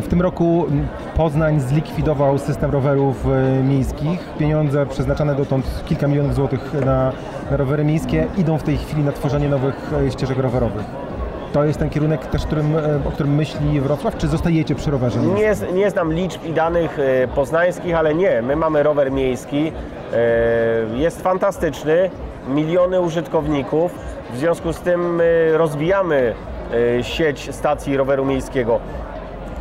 W 0.00 0.08
tym 0.08 0.22
roku 0.22 0.66
Poznań 1.16 1.60
zlikwidował 1.60 2.38
system 2.38 2.70
rowerów 2.70 3.26
e, 3.26 3.62
miejskich. 3.62 4.20
Pieniądze 4.38 4.86
przeznaczane 4.86 5.34
dotąd 5.34 5.84
kilka 5.86 6.06
milionów 6.06 6.34
złotych 6.34 6.72
na 6.84 7.12
rowery 7.50 7.84
miejskie 7.84 8.26
idą 8.36 8.58
w 8.58 8.62
tej 8.62 8.76
chwili 8.76 9.02
na 9.04 9.12
tworzenie 9.12 9.48
nowych 9.48 9.90
e, 10.06 10.10
ścieżek 10.10 10.38
rowerowych. 10.38 10.84
To 11.52 11.64
jest 11.64 11.78
ten 11.78 11.90
kierunek 11.90 12.26
też, 12.26 12.46
którym, 12.46 12.76
e, 12.76 13.00
o 13.08 13.10
którym 13.10 13.34
myśli 13.34 13.80
Wrocław, 13.80 14.16
czy 14.16 14.28
zostajecie 14.28 14.74
przy 14.74 14.90
rowerze? 14.90 15.20
Nie, 15.20 15.54
nie 15.74 15.90
znam 15.90 16.12
liczb 16.12 16.44
i 16.44 16.52
danych 16.52 16.98
e, 16.98 17.28
poznańskich, 17.28 17.94
ale 17.94 18.14
nie, 18.14 18.42
my 18.42 18.56
mamy 18.56 18.82
rower 18.82 19.12
miejski, 19.12 19.72
jest 20.94 21.22
fantastyczny, 21.22 22.10
miliony 22.48 23.00
użytkowników, 23.00 23.98
w 24.32 24.36
związku 24.38 24.72
z 24.72 24.80
tym 24.80 25.22
rozwijamy 25.52 26.34
sieć 27.02 27.54
stacji 27.54 27.96
roweru 27.96 28.24
miejskiego. 28.24 28.80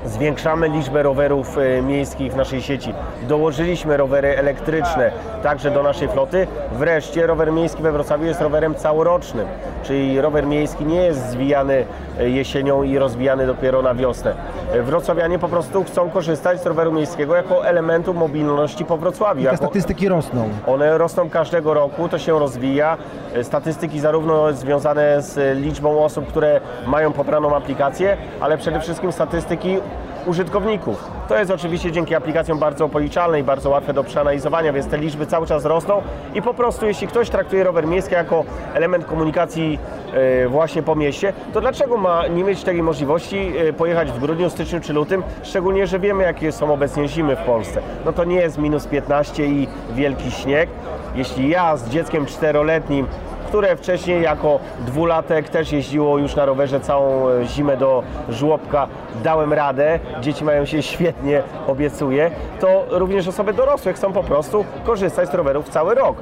Zwiększamy 0.05 0.69
liczbę 0.69 1.03
rowerów 1.03 1.57
e, 1.57 1.81
miejskich 1.81 2.33
w 2.33 2.35
naszej 2.35 2.61
sieci. 2.61 2.93
Dołożyliśmy 3.27 3.97
rowery 3.97 4.37
elektryczne 4.37 5.11
także 5.43 5.71
do 5.71 5.83
naszej 5.83 6.07
floty. 6.07 6.47
Wreszcie 6.71 7.27
rower 7.27 7.51
miejski 7.51 7.83
we 7.83 7.91
Wrocławiu 7.91 8.25
jest 8.25 8.41
rowerem 8.41 8.75
całorocznym, 8.75 9.47
czyli 9.83 10.21
rower 10.21 10.47
miejski 10.47 10.85
nie 10.85 11.03
jest 11.03 11.29
zwijany 11.29 11.85
e, 12.19 12.29
jesienią 12.29 12.83
i 12.83 12.97
rozwijany 12.97 13.47
dopiero 13.47 13.81
na 13.81 13.93
wiosnę. 13.95 14.35
Wrocławianie 14.81 15.39
po 15.39 15.47
prostu 15.49 15.83
chcą 15.83 16.09
korzystać 16.09 16.61
z 16.61 16.65
roweru 16.65 16.91
miejskiego 16.91 17.35
jako 17.35 17.65
elementu 17.67 18.13
mobilności 18.13 18.85
po 18.85 18.97
Wrocławiu. 18.97 19.39
Te 19.41 19.45
Jako 19.45 19.57
statystyki 19.57 20.07
rosną. 20.09 20.49
one 20.67 20.97
rosną 20.97 21.29
każdego 21.29 21.73
roku, 21.73 22.09
to 22.09 22.19
się 22.19 22.39
rozwija. 22.39 22.97
Statystyki 23.43 23.99
zarówno 23.99 24.53
związane 24.53 25.21
z 25.21 25.57
liczbą 25.57 26.03
osób, 26.03 26.27
które 26.27 26.61
mają 26.87 27.13
pobraną 27.13 27.55
aplikację, 27.55 28.17
ale 28.41 28.57
przede 28.57 28.79
wszystkim 28.79 29.11
statystyki 29.11 29.77
użytkowników. 30.25 31.11
To 31.27 31.37
jest 31.37 31.51
oczywiście 31.51 31.91
dzięki 31.91 32.15
aplikacjom 32.15 32.59
bardzo 32.59 32.89
policzalne 32.89 33.39
i 33.39 33.43
bardzo 33.43 33.69
łatwe 33.69 33.93
do 33.93 34.03
przeanalizowania, 34.03 34.73
więc 34.73 34.87
te 34.87 34.97
liczby 34.97 35.25
cały 35.25 35.47
czas 35.47 35.65
rosną 35.65 36.01
i 36.35 36.41
po 36.41 36.53
prostu 36.53 36.85
jeśli 36.85 37.07
ktoś 37.07 37.29
traktuje 37.29 37.63
rower 37.63 37.87
miejski 37.87 38.13
jako 38.13 38.43
element 38.73 39.05
komunikacji 39.05 39.79
e, 40.13 40.47
właśnie 40.47 40.83
po 40.83 40.95
mieście, 40.95 41.33
to 41.53 41.61
dlaczego 41.61 41.97
ma 41.97 42.27
nie 42.27 42.43
mieć 42.43 42.63
takiej 42.63 42.83
możliwości 42.83 43.53
e, 43.57 43.73
pojechać 43.73 44.11
w 44.11 44.19
grudniu, 44.19 44.49
styczniu 44.49 44.79
czy 44.81 44.93
lutym, 44.93 45.23
szczególnie, 45.43 45.87
że 45.87 45.99
wiemy 45.99 46.23
jakie 46.23 46.51
są 46.51 46.73
obecnie 46.73 47.07
zimy 47.07 47.35
w 47.35 47.39
Polsce. 47.41 47.81
No 48.05 48.13
to 48.13 48.23
nie 48.23 48.35
jest 48.35 48.57
minus 48.57 48.87
15 48.87 49.45
i 49.45 49.67
wielki 49.95 50.31
śnieg. 50.31 50.69
Jeśli 51.15 51.49
ja 51.49 51.77
z 51.77 51.89
dzieckiem 51.89 52.25
czteroletnim 52.25 53.07
które 53.53 53.75
wcześniej 53.75 54.21
jako 54.21 54.59
dwulatek 54.85 55.49
też 55.49 55.71
jeździło 55.71 56.17
już 56.17 56.35
na 56.35 56.45
rowerze 56.45 56.79
całą 56.79 57.29
e, 57.29 57.45
zimę 57.45 57.77
do 57.77 58.03
żłobka, 58.29 58.87
dałem 59.23 59.53
radę, 59.53 59.99
dzieci 60.21 60.43
mają 60.43 60.65
się 60.65 60.81
świetnie, 60.81 61.41
obiecuję, 61.67 62.31
to 62.59 62.85
również 62.89 63.27
osoby 63.27 63.53
dorosłe 63.53 63.93
chcą 63.93 64.13
po 64.13 64.23
prostu 64.23 64.65
korzystać 64.85 65.29
z 65.29 65.33
rowerów 65.33 65.69
cały 65.69 65.95
rok. 65.95 66.15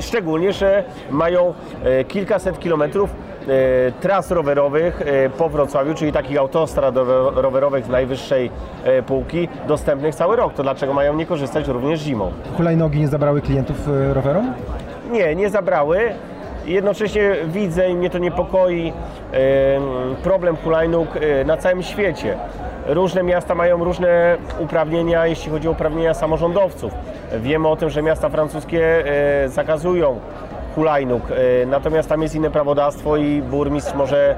Szczególnie, 0.00 0.52
że 0.52 0.84
mają 1.10 1.54
e, 1.84 2.04
kilkaset 2.04 2.58
kilometrów 2.58 3.10
e, 3.10 3.46
tras 4.00 4.30
rowerowych 4.30 5.02
po 5.38 5.48
Wrocławiu, 5.48 5.94
czyli 5.94 6.12
takich 6.12 6.38
autostrad 6.38 6.94
rowe- 6.94 7.30
rowerowych 7.42 7.84
z 7.84 7.88
najwyższej 7.88 8.50
półki, 9.06 9.48
dostępnych 9.68 10.14
cały 10.14 10.36
rok. 10.36 10.54
To 10.54 10.62
dlaczego 10.62 10.92
mają 10.92 11.14
nie 11.16 11.26
korzystać 11.26 11.68
również 11.68 12.00
zimą? 12.00 12.32
Hulajnogi 12.56 13.00
nie 13.00 13.08
zabrały 13.08 13.40
klientów 13.40 13.76
rowerom? 14.12 14.52
Nie, 15.10 15.34
nie 15.34 15.50
zabrały. 15.50 15.98
Jednocześnie 16.66 17.36
widzę 17.46 17.90
i 17.90 17.94
mnie 17.94 18.10
to 18.10 18.18
niepokoi 18.18 18.92
em, 19.32 19.82
problem 20.22 20.56
hulajnóg 20.56 21.08
e, 21.16 21.44
na 21.44 21.56
całym 21.56 21.82
świecie. 21.82 22.36
Różne 22.86 23.22
miasta 23.22 23.54
mają 23.54 23.84
różne 23.84 24.36
uprawnienia, 24.58 25.26
jeśli 25.26 25.50
chodzi 25.50 25.68
o 25.68 25.70
uprawnienia 25.70 26.14
samorządowców. 26.14 26.92
Wiemy 27.40 27.68
o 27.68 27.76
tym, 27.76 27.90
że 27.90 28.02
miasta 28.02 28.28
francuskie 28.28 29.06
e, 29.44 29.48
zakazują 29.48 30.20
hulajnóg, 30.74 31.22
e, 31.30 31.66
natomiast 31.66 32.08
tam 32.08 32.22
jest 32.22 32.34
inne 32.34 32.50
prawodawstwo 32.50 33.16
i 33.16 33.42
burmistrz 33.42 33.94
może 33.94 34.36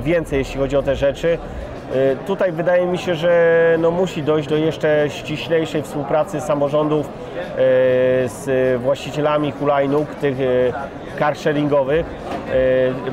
więcej, 0.00 0.38
jeśli 0.38 0.60
chodzi 0.60 0.76
o 0.76 0.82
te 0.82 0.96
rzeczy. 0.96 1.38
E, 1.94 2.16
Tutaj 2.16 2.52
wydaje 2.52 2.86
mi 2.86 2.98
się, 2.98 3.14
że 3.14 3.76
no 3.78 3.90
musi 3.90 4.22
dojść 4.22 4.48
do 4.48 4.56
jeszcze 4.56 5.04
ściślejszej 5.08 5.82
współpracy 5.82 6.40
samorządów 6.40 7.06
e, 7.06 7.10
z 8.28 8.80
właścicielami 8.82 9.52
hulajnóg, 9.52 10.14
tych 10.14 10.36
e, 10.40 11.18
car 11.18 11.36
sharingowych, 11.36 12.06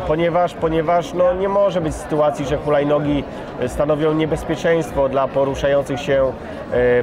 ponieważ, 0.07 0.53
ponieważ 0.53 1.13
no 1.13 1.33
nie 1.33 1.49
może 1.49 1.81
być 1.81 1.95
sytuacji, 1.95 2.45
że 2.45 2.57
hulajnogi 2.57 3.23
stanowią 3.67 4.13
niebezpieczeństwo 4.13 5.09
dla 5.09 5.27
poruszających 5.27 5.99
się 5.99 6.31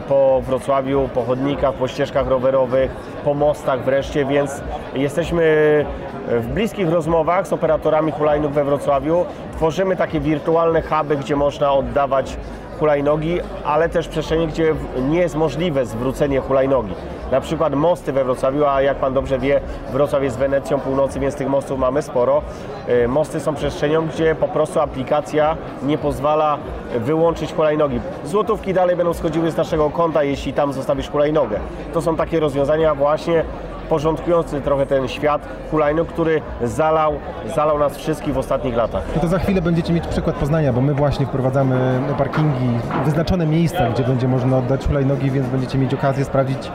po 0.09 0.42
Wrocławiu, 0.46 1.09
po 1.14 1.22
chodnikach, 1.22 1.74
po 1.74 1.88
ścieżkach 1.88 2.28
rowerowych, 2.28 2.90
po 3.24 3.35
mostach 3.35 3.85
wreszcie, 3.85 4.24
więc 4.24 4.62
jesteśmy 4.94 5.85
w 6.28 6.46
bliskich 6.46 6.88
rozmowach 6.88 7.46
z 7.46 7.52
operatorami 7.52 8.12
hulajnóg 8.12 8.52
we 8.52 8.64
Wrocławiu. 8.64 9.24
Tworzymy 9.56 9.96
takie 9.96 10.20
wirtualne 10.20 10.83
huby, 10.83 11.16
gdzie 11.16 11.37
można 11.37 11.59
oddawać 11.68 12.36
hulajnogi, 12.78 13.40
ale 13.64 13.88
też 13.88 14.08
przestrzenie, 14.08 14.46
gdzie 14.46 14.74
nie 15.08 15.18
jest 15.18 15.34
możliwe 15.34 15.86
zwrócenie 15.86 16.40
hulajnogi. 16.40 16.94
Na 17.30 17.40
przykład 17.40 17.74
mosty 17.74 18.12
we 18.12 18.24
Wrocławiu, 18.24 18.66
a 18.66 18.82
jak 18.82 18.96
Pan 18.96 19.14
dobrze 19.14 19.38
wie, 19.38 19.60
Wrocław 19.92 20.22
jest 20.22 20.38
Wenecją 20.38 20.80
północy, 20.80 21.20
więc 21.20 21.34
tych 21.34 21.48
mostów 21.48 21.78
mamy 21.78 22.02
sporo. 22.02 22.42
E, 22.88 23.08
Mosty 23.08 23.40
są 23.40 23.54
przestrzenią, 23.54 24.06
gdzie 24.06 24.34
po 24.34 24.48
prostu 24.48 24.80
aplikacja 24.80 25.56
nie 25.82 25.98
pozwala 25.98 26.58
wyłączyć 26.98 27.52
hulajnogi. 27.52 28.00
Złotówki 28.24 28.74
dalej 28.74 28.96
będą 28.96 29.14
schodziły 29.14 29.50
z 29.50 29.56
naszego 29.56 29.90
konta, 29.90 30.22
jeśli 30.22 30.52
tam 30.52 30.72
zostawisz 30.72 31.10
hulajnogę. 31.10 31.60
To 31.92 32.02
są 32.02 32.16
takie 32.16 32.40
rozwiązania 32.40 32.94
właśnie 32.94 33.44
porządkujący 33.90 34.61
trochę 34.61 34.87
ten 34.87 35.09
świat 35.09 35.42
hulajnóg, 35.70 36.09
który 36.09 36.40
zalał, 36.62 37.12
zalał 37.57 37.79
nas 37.79 37.96
wszystkich 37.96 38.35
w 38.35 38.38
ostatnich 38.38 38.76
latach. 38.76 39.03
No 39.16 39.20
to 39.22 39.29
za 39.29 39.38
chwilę 39.38 39.62
będziecie 39.62 39.92
mieć 39.92 40.07
przykład 40.07 40.37
Poznania, 40.37 40.72
bo 40.72 40.81
my 40.81 40.94
właśnie 40.94 41.26
wprowadzamy 41.26 42.00
parkingi, 42.18 42.68
wyznaczone 43.05 43.46
miejsca, 43.46 43.90
gdzie 43.90 44.05
będzie 44.05 44.29
można 44.29 44.59
oddać 44.59 44.87
hulajnogi, 44.87 45.31
więc 45.31 45.46
będziecie 45.46 45.79
mieć 45.79 45.94
okazję 45.94 46.24
sprawdzić, 46.24 46.70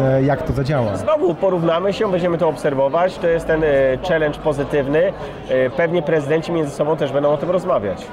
e, 0.00 0.22
jak 0.22 0.42
to 0.42 0.52
zadziała. 0.52 0.96
Znowu 0.96 1.34
porównamy 1.34 1.92
się, 1.92 2.10
będziemy 2.10 2.38
to 2.38 2.48
obserwować. 2.48 3.18
To 3.18 3.26
jest 3.26 3.46
ten 3.46 3.64
e, 3.64 3.66
challenge 4.08 4.38
pozytywny. 4.38 5.12
E, 5.48 5.70
Pewnie 5.70 6.02
prezydenci 6.02 6.52
między 6.52 6.70
sobą 6.70 6.96
też 6.96 7.12
będą 7.12 7.30
o 7.32 7.36
tym 7.36 7.50
rozmawiać. 7.50 8.06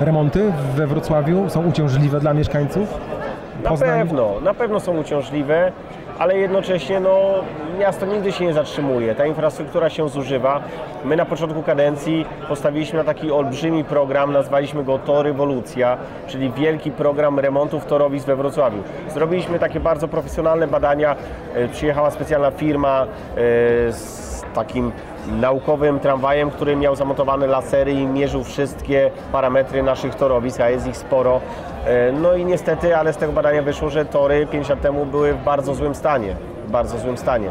Remonty 0.00 0.52
we 0.74 0.86
Wrocławiu 0.86 1.50
są 1.50 1.66
uciążliwe 1.66 2.20
dla 2.20 2.34
mieszkańców? 2.34 2.98
Na 3.64 3.68
Poznań? 3.70 3.98
pewno, 3.98 4.32
na 4.44 4.54
pewno 4.54 4.80
są 4.80 4.98
uciążliwe, 4.98 5.72
ale 6.18 6.38
jednocześnie 6.38 7.00
no, 7.00 7.18
miasto 7.78 8.06
nigdy 8.06 8.32
się 8.32 8.44
nie 8.44 8.52
zatrzymuje. 8.52 9.14
Ta 9.14 9.26
infrastruktura 9.26 9.90
się 9.90 10.08
zużywa. 10.08 10.60
My 11.04 11.16
na 11.16 11.24
początku 11.24 11.62
kadencji 11.62 12.26
postawiliśmy 12.48 12.98
na 12.98 13.04
taki 13.04 13.30
olbrzymi 13.32 13.84
program, 13.84 14.32
nazwaliśmy 14.32 14.84
go 14.84 14.98
To 14.98 15.22
Rewolucja, 15.22 15.96
czyli 16.26 16.50
wielki 16.50 16.90
program 16.90 17.38
remontów 17.38 17.84
torowisk 17.86 18.26
we 18.26 18.36
Wrocławiu. 18.36 18.82
Zrobiliśmy 19.08 19.58
takie 19.58 19.80
bardzo 19.80 20.08
profesjonalne 20.08 20.66
badania. 20.66 21.16
E, 21.54 21.68
Przyjechała 21.68 22.10
specjalna 22.10 22.50
firma 22.50 23.02
e, 23.02 23.06
z 23.92 24.44
takim 24.54 24.92
naukowym 25.28 26.00
tramwajem, 26.00 26.50
który 26.50 26.76
miał 26.76 26.96
zamontowane 26.96 27.46
lasery 27.46 27.92
i 27.92 28.06
mierzył 28.06 28.44
wszystkie 28.44 29.10
parametry 29.32 29.82
naszych 29.82 30.14
torowisk, 30.14 30.60
a 30.60 30.70
jest 30.70 30.86
ich 30.86 30.96
sporo. 30.96 31.40
E, 31.86 32.12
No 32.12 32.34
i 32.34 32.44
niestety, 32.44 32.96
ale 32.96 33.12
z 33.12 33.16
tego 33.16 33.32
badania 33.32 33.62
wyszło, 33.62 33.90
że 33.90 34.04
tory 34.04 34.46
5 34.46 34.68
lat 34.68 34.80
temu 34.80 35.06
były 35.06 35.32
w 35.34 35.44
bardzo 35.44 35.74
złym 35.74 35.94
stanie. 35.94 36.36
W 36.66 36.70
bardzo 36.70 36.98
złym 36.98 37.18
stanie. 37.18 37.50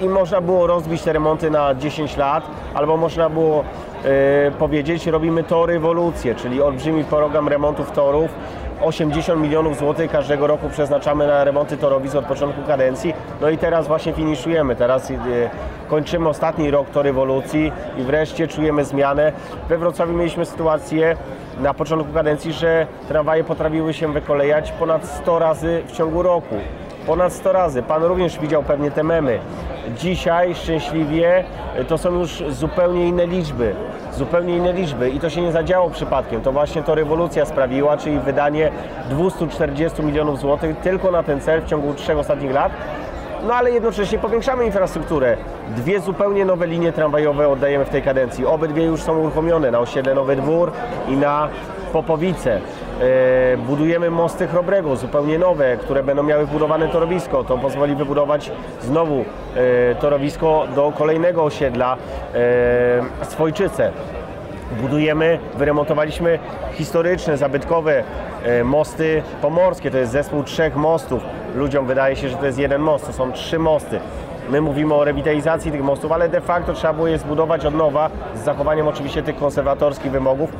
I 0.00 0.08
można 0.08 0.40
było 0.40 0.66
rozbić 0.66 1.02
te 1.02 1.12
remonty 1.12 1.50
na 1.50 1.74
10 1.74 2.16
lat, 2.16 2.44
albo 2.74 2.96
można 2.96 3.30
było 3.30 3.64
e, 4.04 4.50
powiedzieć, 4.50 5.06
robimy 5.06 5.44
to 5.44 5.66
rewolucję, 5.66 6.34
czyli 6.34 6.62
olbrzymi 6.62 7.04
program 7.04 7.48
remontów 7.48 7.90
torów. 7.90 8.30
80 8.82 9.40
milionów 9.40 9.78
złotych 9.78 10.10
każdego 10.10 10.46
roku 10.46 10.68
przeznaczamy 10.68 11.26
na 11.26 11.44
remonty 11.44 11.76
torowisk 11.76 12.14
od 12.16 12.24
początku 12.24 12.62
kadencji. 12.62 13.14
No 13.40 13.50
i 13.50 13.58
teraz 13.58 13.86
właśnie 13.86 14.12
finiszujemy. 14.12 14.76
Teraz 14.76 15.10
e, 15.10 15.14
kończymy 15.88 16.28
ostatni 16.28 16.70
rok 16.70 16.90
to 16.90 17.02
rewolucji 17.02 17.72
i 17.98 18.02
wreszcie 18.02 18.48
czujemy 18.48 18.84
zmianę. 18.84 19.32
We 19.68 19.78
Wrocławiu 19.78 20.12
mieliśmy 20.12 20.46
sytuację 20.46 21.16
na 21.60 21.74
początku 21.74 22.12
kadencji, 22.12 22.52
że 22.52 22.86
tramwaje 23.08 23.44
potrafiły 23.44 23.94
się 23.94 24.12
wykolejać 24.12 24.72
ponad 24.72 25.04
100 25.06 25.38
razy 25.38 25.82
w 25.86 25.92
ciągu 25.92 26.22
roku. 26.22 26.54
Ponad 27.06 27.32
100 27.32 27.52
razy. 27.52 27.82
Pan 27.82 28.04
również 28.04 28.38
widział 28.38 28.62
pewnie 28.62 28.90
te 28.90 29.02
memy. 29.02 29.38
Dzisiaj 29.98 30.54
szczęśliwie 30.54 31.44
y, 31.80 31.84
to 31.84 31.98
są 31.98 32.12
już 32.12 32.42
zupełnie 32.48 33.08
inne 33.08 33.26
liczby. 33.26 33.74
Zupełnie 34.12 34.56
inne 34.56 34.72
liczby 34.72 35.10
i 35.10 35.20
to 35.20 35.30
się 35.30 35.42
nie 35.42 35.52
zadziało 35.52 35.90
przypadkiem. 35.90 36.40
To 36.40 36.52
właśnie 36.52 36.82
to 36.82 36.94
rewolucja 36.94 37.46
sprawiła, 37.46 37.96
czyli 37.96 38.18
wydanie 38.18 38.70
240 39.10 40.02
milionów 40.02 40.40
złotych 40.40 40.76
tylko 40.76 41.10
na 41.10 41.22
ten 41.22 41.40
cel 41.40 41.62
w 41.62 41.66
ciągu 41.66 41.94
trzech 41.94 42.18
ostatnich 42.18 42.52
lat. 42.52 42.72
no 43.48 43.54
ale 43.54 43.70
jednocześnie 43.70 44.18
powiększamy 44.18 44.64
infrastrukturę. 44.66 45.36
Dwie 45.76 46.00
zupełnie 46.00 46.44
nowe 46.44 46.66
linie 46.66 46.92
tramwajowe 46.92 47.48
oddajemy 47.48 47.84
w 47.84 47.88
tej 47.88 48.02
kadencji. 48.02 48.46
Obydwie 48.46 48.84
już 48.84 49.02
są 49.02 49.18
uruchomione 49.18 49.70
na 49.70 49.78
osiedle 49.78 50.14
Nowy 50.14 50.36
Dwór 50.36 50.72
i 51.08 51.16
na 51.16 51.48
Popowice. 51.92 52.60
E, 53.00 53.56
Budujemy 53.56 54.10
mosty 54.10 54.46
Chrobrego, 54.48 54.96
zupełnie 54.96 55.38
nowe, 55.38 55.76
które 55.76 56.02
będą 56.02 56.22
miały 56.22 56.46
budowane 56.46 56.88
torowisko. 56.88 57.44
To 57.44 57.58
pozwoli 57.58 57.94
wybudować 57.94 58.50
znowu 58.80 59.14
e, 59.20 59.94
torowisko 59.94 60.64
do 60.74 60.92
kolejnego 60.98 61.44
osiedla 61.44 61.96
e, 62.34 63.24
Swojczyce. 63.24 63.92
Budujemy, 64.80 65.38
wyremontowaliśmy 65.58 66.38
historyczne, 66.72 67.36
zabytkowe 67.36 68.04
mosty 68.64 69.22
pomorskie. 69.42 69.90
To 69.90 69.98
jest 69.98 70.12
zespół 70.12 70.42
trzech 70.42 70.76
mostów. 70.76 71.22
Ludziom 71.54 71.86
wydaje 71.86 72.16
się, 72.16 72.28
że 72.28 72.36
to 72.36 72.46
jest 72.46 72.58
jeden 72.58 72.80
most, 72.82 73.06
to 73.06 73.12
są 73.12 73.32
trzy 73.32 73.58
mosty. 73.58 74.00
My 74.50 74.60
mówimy 74.60 74.94
o 74.94 75.04
rewitalizacji 75.04 75.72
tych 75.72 75.82
mostów, 75.82 76.12
ale 76.12 76.28
de 76.28 76.40
facto 76.40 76.72
trzeba 76.72 76.92
było 76.92 77.06
je 77.06 77.18
zbudować 77.18 77.66
od 77.66 77.74
nowa 77.74 78.10
z 78.34 78.44
zachowaniem 78.44 78.88
oczywiście 78.88 79.22
tych 79.22 79.36
konserwatorskich 79.36 80.12
wymogów. 80.12 80.50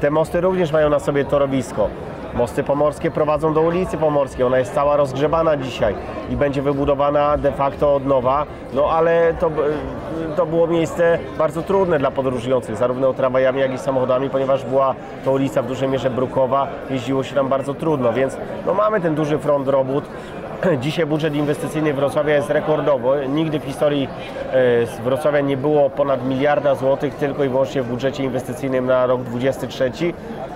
Te 0.00 0.10
mosty 0.10 0.40
również 0.40 0.72
mają 0.72 0.90
na 0.90 0.98
sobie 0.98 1.24
torowisko. 1.24 1.88
Mosty 2.34 2.62
pomorskie 2.62 3.10
prowadzą 3.10 3.54
do 3.54 3.60
ulicy 3.60 3.96
Pomorskiej. 3.96 4.44
Ona 4.44 4.58
jest 4.58 4.74
cała 4.74 4.96
rozgrzebana 4.96 5.56
dzisiaj 5.56 5.94
i 6.30 6.36
będzie 6.36 6.62
wybudowana 6.62 7.36
de 7.36 7.52
facto 7.52 7.94
od 7.94 8.06
nowa. 8.06 8.46
No 8.74 8.90
ale 8.90 9.34
to, 9.34 9.50
to 10.36 10.46
było 10.46 10.66
miejsce 10.66 11.18
bardzo 11.38 11.62
trudne 11.62 11.98
dla 11.98 12.10
podróżujących, 12.10 12.76
zarówno 12.76 13.12
tramwajami, 13.12 13.60
jak 13.60 13.74
i 13.74 13.78
samochodami, 13.78 14.30
ponieważ 14.30 14.64
była 14.64 14.94
to 15.24 15.32
ulica 15.32 15.62
w 15.62 15.66
dużej 15.66 15.88
mierze 15.88 16.10
brukowa. 16.10 16.68
Jeździło 16.90 17.22
się 17.22 17.34
tam 17.34 17.48
bardzo 17.48 17.74
trudno, 17.74 18.12
więc 18.12 18.36
no, 18.66 18.74
mamy 18.74 19.00
ten 19.00 19.14
duży 19.14 19.38
front 19.38 19.68
robót. 19.68 20.04
Dzisiaj 20.80 21.06
budżet 21.06 21.34
inwestycyjny 21.34 21.94
Wrocławia 21.94 22.34
jest 22.34 22.50
rekordowy. 22.50 23.28
Nigdy 23.28 23.60
w 23.60 23.64
historii 23.64 24.08
e, 24.52 25.02
Wrocławia 25.04 25.40
nie 25.40 25.56
było 25.56 25.90
ponad 25.90 26.26
miliarda 26.26 26.74
złotych 26.74 27.14
tylko 27.14 27.44
i 27.44 27.48
wyłącznie 27.48 27.82
w 27.82 27.86
budżecie 27.86 28.24
inwestycyjnym 28.24 28.86
na 28.86 29.06
rok 29.06 29.22
23. 29.22 29.92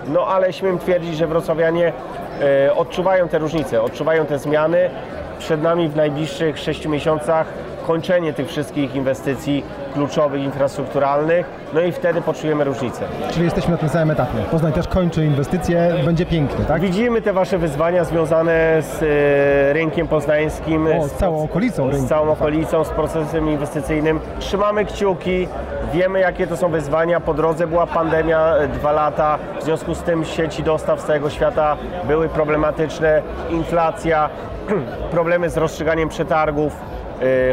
No 0.08 0.26
ale 0.26 0.52
śmiem 0.52 0.78
twierdzić, 0.78 1.16
że 1.16 1.26
wrocławianie 1.26 1.92
e, 2.40 2.74
odczuwają 2.74 3.28
te 3.28 3.38
różnice, 3.38 3.82
odczuwają 3.82 4.26
te 4.26 4.38
zmiany. 4.38 4.90
Przed 5.38 5.62
nami 5.62 5.88
w 5.88 5.96
najbliższych 5.96 6.58
6 6.58 6.86
miesiącach 6.86 7.46
kończenie 7.86 8.32
tych 8.32 8.48
wszystkich 8.48 8.94
inwestycji 8.94 9.64
kluczowych, 9.94 10.42
infrastrukturalnych, 10.42 11.46
no 11.74 11.80
i 11.80 11.92
wtedy 11.92 12.22
poczujemy 12.22 12.64
różnicę. 12.64 13.04
Czyli 13.30 13.44
jesteśmy 13.44 13.70
na 13.72 13.76
tym 13.78 13.88
samym 13.88 14.10
etapie. 14.10 14.38
Poznań 14.50 14.72
też 14.72 14.88
kończy 14.88 15.24
inwestycje, 15.24 15.94
będzie 16.04 16.26
pięknie, 16.26 16.64
tak? 16.64 16.80
Widzimy 16.80 17.22
te 17.22 17.32
Wasze 17.32 17.58
wyzwania 17.58 18.04
związane 18.04 18.82
z 18.82 19.02
e, 19.02 19.72
rynkiem 19.72 20.08
poznańskim. 20.08 20.86
O, 21.00 21.08
z 21.08 21.12
całą 21.12 21.42
okolicą 21.44 21.88
Z 21.90 21.92
rynku. 21.92 22.08
całą 22.08 22.32
okolicą, 22.32 22.84
z 22.84 22.88
procesem 22.88 23.48
inwestycyjnym. 23.50 24.20
Trzymamy 24.38 24.84
kciuki, 24.84 25.48
wiemy 25.92 26.20
jakie 26.20 26.46
to 26.46 26.56
są 26.56 26.68
wyzwania. 26.68 27.20
Po 27.20 27.34
drodze 27.34 27.66
była 27.66 27.86
pandemia, 27.86 28.54
e, 28.56 28.68
dwa 28.68 28.92
lata. 28.92 29.38
W 29.60 29.64
związku 29.64 29.94
z 29.94 30.02
tym 30.02 30.24
sieci 30.24 30.62
dostaw 30.62 31.00
z 31.00 31.04
całego 31.04 31.30
świata 31.30 31.76
były 32.08 32.28
problematyczne. 32.28 33.22
Inflacja, 33.50 34.28
problemy 35.10 35.50
z 35.50 35.56
rozstrzyganiem 35.56 36.08
przetargów, 36.08 36.76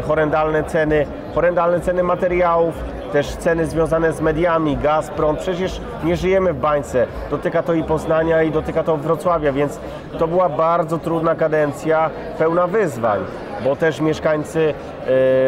horrendalne 0.06 0.64
ceny, 0.64 1.06
horrendalne 1.34 1.80
ceny 1.80 2.02
materiałów, 2.02 2.74
też 3.12 3.26
ceny 3.26 3.66
związane 3.66 4.12
z 4.12 4.20
mediami, 4.20 4.76
gaz, 4.76 5.10
prąd. 5.10 5.38
Przecież 5.40 5.80
nie 6.04 6.16
żyjemy 6.16 6.52
w 6.52 6.60
bańce. 6.60 7.06
Dotyka 7.30 7.62
to 7.62 7.74
i 7.74 7.84
Poznania, 7.84 8.42
i 8.42 8.50
dotyka 8.50 8.82
to 8.82 8.96
Wrocławia, 8.96 9.52
więc 9.52 9.80
to 10.18 10.28
była 10.28 10.48
bardzo 10.48 10.98
trudna 10.98 11.34
kadencja, 11.34 12.10
pełna 12.38 12.66
wyzwań, 12.66 13.20
bo 13.64 13.76
też 13.76 14.00
mieszkańcy 14.00 14.74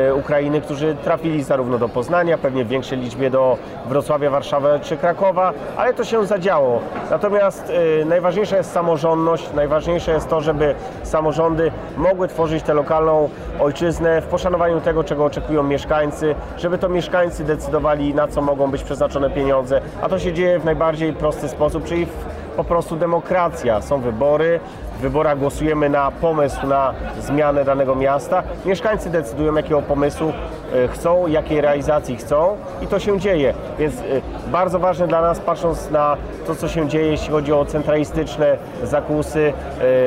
e, 0.09 0.15
Ukrainy, 0.15 0.61
którzy 0.61 0.97
trafili 1.05 1.43
zarówno 1.43 1.79
do 1.79 1.89
Poznania, 1.89 2.39
pewnie 2.39 2.65
w 2.65 2.69
większej 2.69 2.99
liczbie 2.99 3.31
do 3.31 3.57
Wrocławia, 3.87 4.31
Warszawy 4.31 4.81
czy 4.83 4.97
Krakowa, 4.97 5.53
ale 5.77 5.95
to 5.95 6.05
się 6.05 6.27
zadziało. 6.27 6.81
Natomiast 7.11 7.73
e, 8.03 8.05
najważniejsza 8.05 8.57
jest 8.57 8.73
samorządność, 8.73 9.53
najważniejsze 9.55 10.13
jest 10.13 10.29
to, 10.29 10.41
żeby 10.41 10.75
samorządy 11.03 11.73
mogły 11.97 12.29
tworzyć 12.29 12.63
tę 12.63 12.75
lokalną 12.75 13.29
ojczyznę 13.61 14.21
w 14.21 14.27
poszanowaniu 14.27 14.81
tego, 14.81 15.05
czego 15.05 15.25
oczekują 15.25 15.63
mieszkańcy, 15.63 16.35
żeby 16.59 16.79
to 16.79 16.89
mieszkańcy 16.89 17.45
decydowali, 17.45 18.15
na 18.15 18.29
co 18.29 18.43
mogą 18.43 18.71
być 18.71 18.83
przeznaczone 18.83 19.31
pieniądze, 19.31 19.81
a 20.03 20.09
to 20.09 20.19
się 20.19 20.33
dzieje 20.33 20.59
w 20.59 20.65
najbardziej 20.65 21.13
prosty 21.13 21.49
sposób, 21.49 21.85
czyli 21.85 22.07
w, 22.07 22.11
po 22.57 22.65
prostu 22.65 22.97
demokracja. 22.97 23.83
Są 23.83 24.01
wybory, 24.01 24.61
w 24.99 25.01
wyborach 25.01 25.39
głosujemy 25.39 25.89
na 25.89 26.11
pomysł 26.11 26.67
na 26.67 26.95
zmianę 27.21 27.65
danego 27.65 27.95
miasta. 27.95 28.43
Mieszkańcy 28.67 29.11
decydują, 29.11 29.55
jakiego 29.55 29.83
pomysłu 29.83 30.33
e, 30.75 30.89
chcą, 30.89 31.27
jakiej 31.27 31.61
realizacji 31.61 32.17
chcą 32.17 32.57
i 32.83 32.87
to 32.87 32.99
się 32.99 33.21
dzieje. 33.21 33.55
Więc 33.79 34.01
e, 34.01 34.03
bardzo 34.51 34.79
ważne 34.79 35.09
dla 35.09 35.21
nas, 35.21 35.41
patrząc 35.41 35.91
na 35.91 36.17
to, 36.47 36.55
co 36.55 36.69
się 36.69 36.89
dzieje, 36.89 37.07
jeśli 37.07 37.31
chodzi 37.31 37.53
o 37.53 37.65
centralistyczne 37.65 38.57
zakusy, 38.83 39.53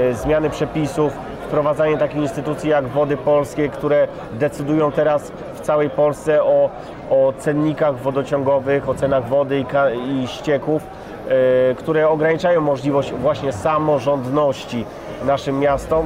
e, 0.09 0.13
zmiany 0.13 0.49
przepisów, 0.49 1.13
wprowadzanie 1.47 1.97
takich 1.97 2.21
instytucji 2.21 2.69
jak 2.69 2.87
Wody 2.87 3.17
Polskie, 3.17 3.69
które 3.69 4.07
decydują 4.31 4.91
teraz 4.91 5.31
w 5.53 5.61
całej 5.61 5.89
Polsce 5.89 6.43
o, 6.43 6.69
o 7.09 7.33
cennikach 7.37 7.97
wodociągowych, 7.97 8.89
o 8.89 8.95
cenach 8.95 9.27
wody 9.27 9.59
i, 9.59 10.23
i 10.23 10.27
ścieków, 10.27 10.83
które 11.77 12.09
ograniczają 12.09 12.61
możliwość 12.61 13.13
właśnie 13.13 13.53
samorządności 13.53 14.85
naszym 15.25 15.59
miastom. 15.59 16.05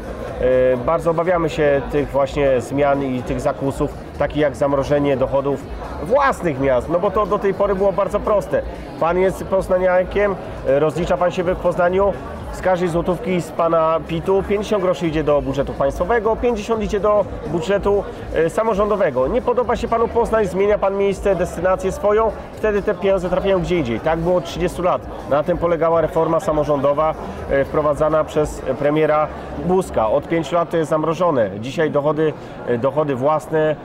E, 0.74 0.78
Bardzo 0.78 1.12
obawiamy 1.12 1.50
się 1.50 1.82
tych 1.92 2.10
właśnie 2.10 2.62
zmian 2.62 3.04
i 3.04 3.24
tych 3.24 3.42
zakusów, 3.42 3.94
takich 4.18 4.38
jak 4.38 4.56
zamrożenie 4.56 5.18
dochodów 5.18 5.64
własnych 6.04 6.60
miast, 6.60 6.90
no 6.90 7.00
bo 7.00 7.12
to 7.12 7.26
do 7.26 7.40
tej 7.40 7.54
pory 7.54 7.76
było 7.76 7.92
bardzo 7.92 8.20
proste. 8.20 8.62
Pan 9.00 9.20
jest 9.20 9.44
poznaniakiem, 9.44 10.36
e, 10.68 10.80
rozlicza 10.80 11.18
Pan 11.18 11.32
się 11.32 11.44
w 11.44 11.56
Poznaniu, 11.56 12.14
z 12.52 12.62
każdej 12.62 12.90
złotówki 12.90 13.42
z 13.42 13.52
Pana 13.52 14.00
PIT-u 14.08 14.44
50 14.44 14.84
groszy 14.84 15.08
idzie 15.08 15.24
do 15.24 15.42
budżetu 15.42 15.74
państwowego, 15.74 16.36
50 16.36 16.84
idzie 16.84 17.00
do 17.00 17.26
budżetu 17.48 18.04
e, 18.36 18.50
samorządowego. 18.50 19.28
Nie 19.28 19.42
podoba 19.42 19.76
się 19.76 19.88
Panu 19.88 20.08
Poznań, 20.08 20.46
zmienia 20.46 20.78
Pan 20.78 20.98
miejsce, 20.98 21.36
destynację 21.36 21.92
swoją, 21.92 22.32
wtedy 22.54 22.82
te 22.82 22.96
pieniądze 22.96 23.30
trafiają 23.30 23.60
gdzie 23.60 23.78
indziej. 23.78 24.00
Tak 24.00 24.20
było 24.20 24.36
od 24.36 24.46
30 24.46 24.82
lat. 24.82 25.02
Na 25.30 25.44
tym 25.44 25.58
polegała 25.58 26.02
reforma 26.02 26.40
samorządowa 26.40 27.14
e, 27.50 27.66
wprowadzana 27.66 28.24
przez 28.24 28.62
premiera 28.80 29.28
Buzka. 29.66 30.10
Od 30.10 30.28
5 30.28 30.52
lat 30.52 30.70
to 30.70 30.78
jest 30.78 30.90
zamrożone. 30.90 31.50
Dzisiaj 31.60 31.92
dochody, 31.92 32.34
e, 32.68 32.78
dochody 32.78 33.16
własne 33.16 33.76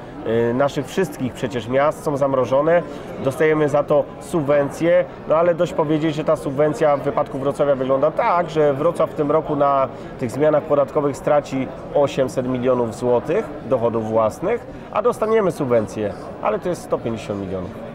naszych 0.54 0.86
wszystkich 0.86 1.32
przecież 1.32 1.68
miast 1.68 2.04
są 2.04 2.16
zamrożone. 2.16 2.82
Dostajemy 3.24 3.68
za 3.68 3.82
to 3.82 4.04
subwencje, 4.20 5.04
no 5.28 5.36
ale 5.36 5.54
dość 5.54 5.72
powiedzieć, 5.72 6.14
że 6.14 6.24
ta 6.24 6.36
subwencja 6.36 6.96
w 6.96 7.02
wypadku 7.02 7.38
Wrocławia 7.38 7.74
wygląda 7.74 8.10
tak, 8.10 8.50
że 8.50 8.74
Wrocław 8.74 9.10
w 9.10 9.14
tym 9.14 9.30
roku 9.30 9.56
na 9.56 9.88
tych 10.18 10.30
zmianach 10.30 10.62
podatkowych 10.62 11.16
straci 11.16 11.68
800 11.94 12.48
milionów 12.48 12.94
złotych 12.94 13.44
dochodów 13.68 14.08
własnych, 14.08 14.66
a 14.92 15.02
dostaniemy 15.02 15.52
subwencję, 15.52 16.12
ale 16.42 16.58
to 16.58 16.68
jest 16.68 16.82
150 16.82 17.40
milionów. 17.40 17.85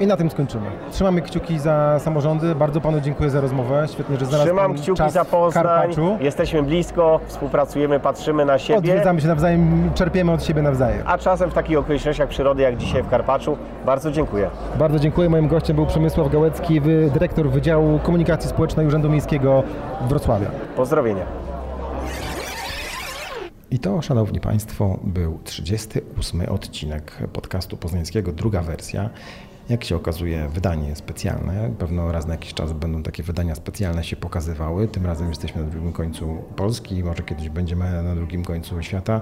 I 0.00 0.06
na 0.06 0.16
tym 0.16 0.30
skończymy. 0.30 0.66
Trzymamy 0.92 1.22
kciuki 1.22 1.58
za 1.58 1.98
samorządy. 1.98 2.54
Bardzo 2.54 2.80
panu 2.80 3.00
dziękuję 3.00 3.30
za 3.30 3.40
rozmowę. 3.40 3.86
Świetnie, 3.92 4.16
że 4.16 4.26
znalazł 4.26 4.46
Trzymam 4.46 4.74
kciuki 4.74 4.98
czas 4.98 5.12
za 5.12 5.24
Poznań, 5.24 5.64
Karpaczu. 5.64 6.16
jesteśmy 6.20 6.62
blisko, 6.62 7.20
współpracujemy, 7.26 8.00
patrzymy 8.00 8.44
na 8.44 8.58
siebie. 8.58 8.78
Odwiedzamy 8.78 9.20
się 9.20 9.28
nawzajem, 9.28 9.90
czerpiemy 9.94 10.32
od 10.32 10.44
siebie 10.44 10.62
nawzajem. 10.62 11.02
A 11.06 11.18
czasem 11.18 11.50
w 11.50 11.54
takich 11.54 11.78
okolicznościach 11.78 12.28
przyrody 12.28 12.62
jak 12.62 12.76
dzisiaj 12.76 13.02
w 13.02 13.08
Karpaczu. 13.08 13.56
Bardzo 13.86 14.12
dziękuję. 14.12 14.50
Bardzo 14.78 14.98
dziękuję. 14.98 15.28
Moim 15.28 15.48
gościem 15.48 15.76
był 15.76 15.86
Przemysław 15.86 16.32
Gałecki, 16.32 16.80
dyrektor 17.14 17.50
Wydziału 17.50 17.98
Komunikacji 17.98 18.50
Społecznej 18.50 18.86
Urzędu 18.86 19.10
Miejskiego 19.10 19.62
Wrocławia. 20.08 20.50
Pozdrowienia. 20.76 21.24
I 23.70 23.78
to, 23.78 24.02
szanowni 24.02 24.40
państwo, 24.40 24.98
był 25.04 25.38
38 25.44 26.48
odcinek 26.48 27.12
podcastu 27.32 27.76
poznańskiego, 27.76 28.32
druga 28.32 28.62
wersja. 28.62 29.10
Jak 29.68 29.84
się 29.84 29.96
okazuje, 29.96 30.48
wydanie 30.48 30.96
specjalne. 30.96 31.70
Pewno 31.78 32.12
raz 32.12 32.26
na 32.26 32.34
jakiś 32.34 32.54
czas 32.54 32.72
będą 32.72 33.02
takie 33.02 33.22
wydania 33.22 33.54
specjalne 33.54 34.04
się 34.04 34.16
pokazywały. 34.16 34.88
Tym 34.88 35.06
razem 35.06 35.28
jesteśmy 35.28 35.62
na 35.62 35.70
drugim 35.70 35.92
końcu 35.92 36.42
Polski, 36.56 37.04
może 37.04 37.22
kiedyś 37.22 37.48
będziemy 37.48 38.02
na 38.02 38.14
drugim 38.14 38.44
końcu 38.44 38.82
świata. 38.82 39.20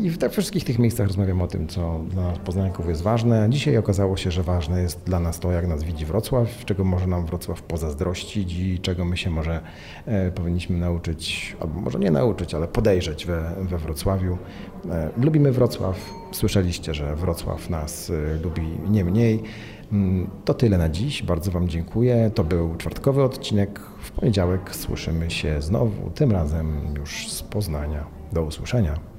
I 0.00 0.10
w 0.10 0.18
te 0.18 0.28
wszystkich 0.30 0.64
tych 0.64 0.78
miejscach 0.78 1.06
rozmawiamy 1.06 1.42
o 1.42 1.46
tym, 1.46 1.68
co 1.68 2.00
dla 2.10 2.32
Poznaniaków 2.32 2.88
jest 2.88 3.02
ważne. 3.02 3.46
Dzisiaj 3.50 3.76
okazało 3.76 4.16
się, 4.16 4.30
że 4.30 4.42
ważne 4.42 4.82
jest 4.82 5.02
dla 5.04 5.20
nas 5.20 5.38
to, 5.40 5.52
jak 5.52 5.66
nas 5.66 5.82
widzi 5.82 6.06
Wrocław, 6.06 6.64
czego 6.64 6.84
może 6.84 7.06
nam 7.06 7.26
Wrocław 7.26 7.62
pozazdrościć 7.62 8.58
i 8.58 8.78
czego 8.78 9.04
my 9.04 9.16
się 9.16 9.30
może 9.30 9.60
e, 10.06 10.30
powinniśmy 10.30 10.78
nauczyć, 10.78 11.56
albo 11.60 11.80
może 11.80 11.98
nie 11.98 12.10
nauczyć, 12.10 12.54
ale 12.54 12.68
podejrzeć 12.68 13.26
we, 13.26 13.54
we 13.62 13.78
Wrocławiu. 13.78 14.38
E, 14.90 15.10
lubimy 15.22 15.52
Wrocław. 15.52 16.10
Słyszeliście, 16.32 16.94
że 16.94 17.16
Wrocław 17.16 17.70
nas 17.70 18.10
e, 18.10 18.42
lubi 18.42 18.62
nie 18.90 19.04
mniej. 19.04 19.42
Mm, 19.92 20.30
To 20.44 20.54
tyle 20.54 20.78
na 20.78 20.88
dziś. 20.88 21.22
Bardzo 21.22 21.50
Wam 21.50 21.68
dziękuję. 21.68 22.30
To 22.34 22.44
był 22.44 22.76
czwartkowy 22.76 23.22
odcinek. 23.22 23.80
W 24.00 24.10
poniedziałek 24.10 24.76
słyszymy 24.76 25.30
się 25.30 25.62
znowu, 25.62 26.10
tym 26.10 26.32
razem 26.32 26.94
już 26.96 27.28
z 27.32 27.42
Poznania. 27.42 28.04
Do 28.32 28.42
usłyszenia. 28.42 29.17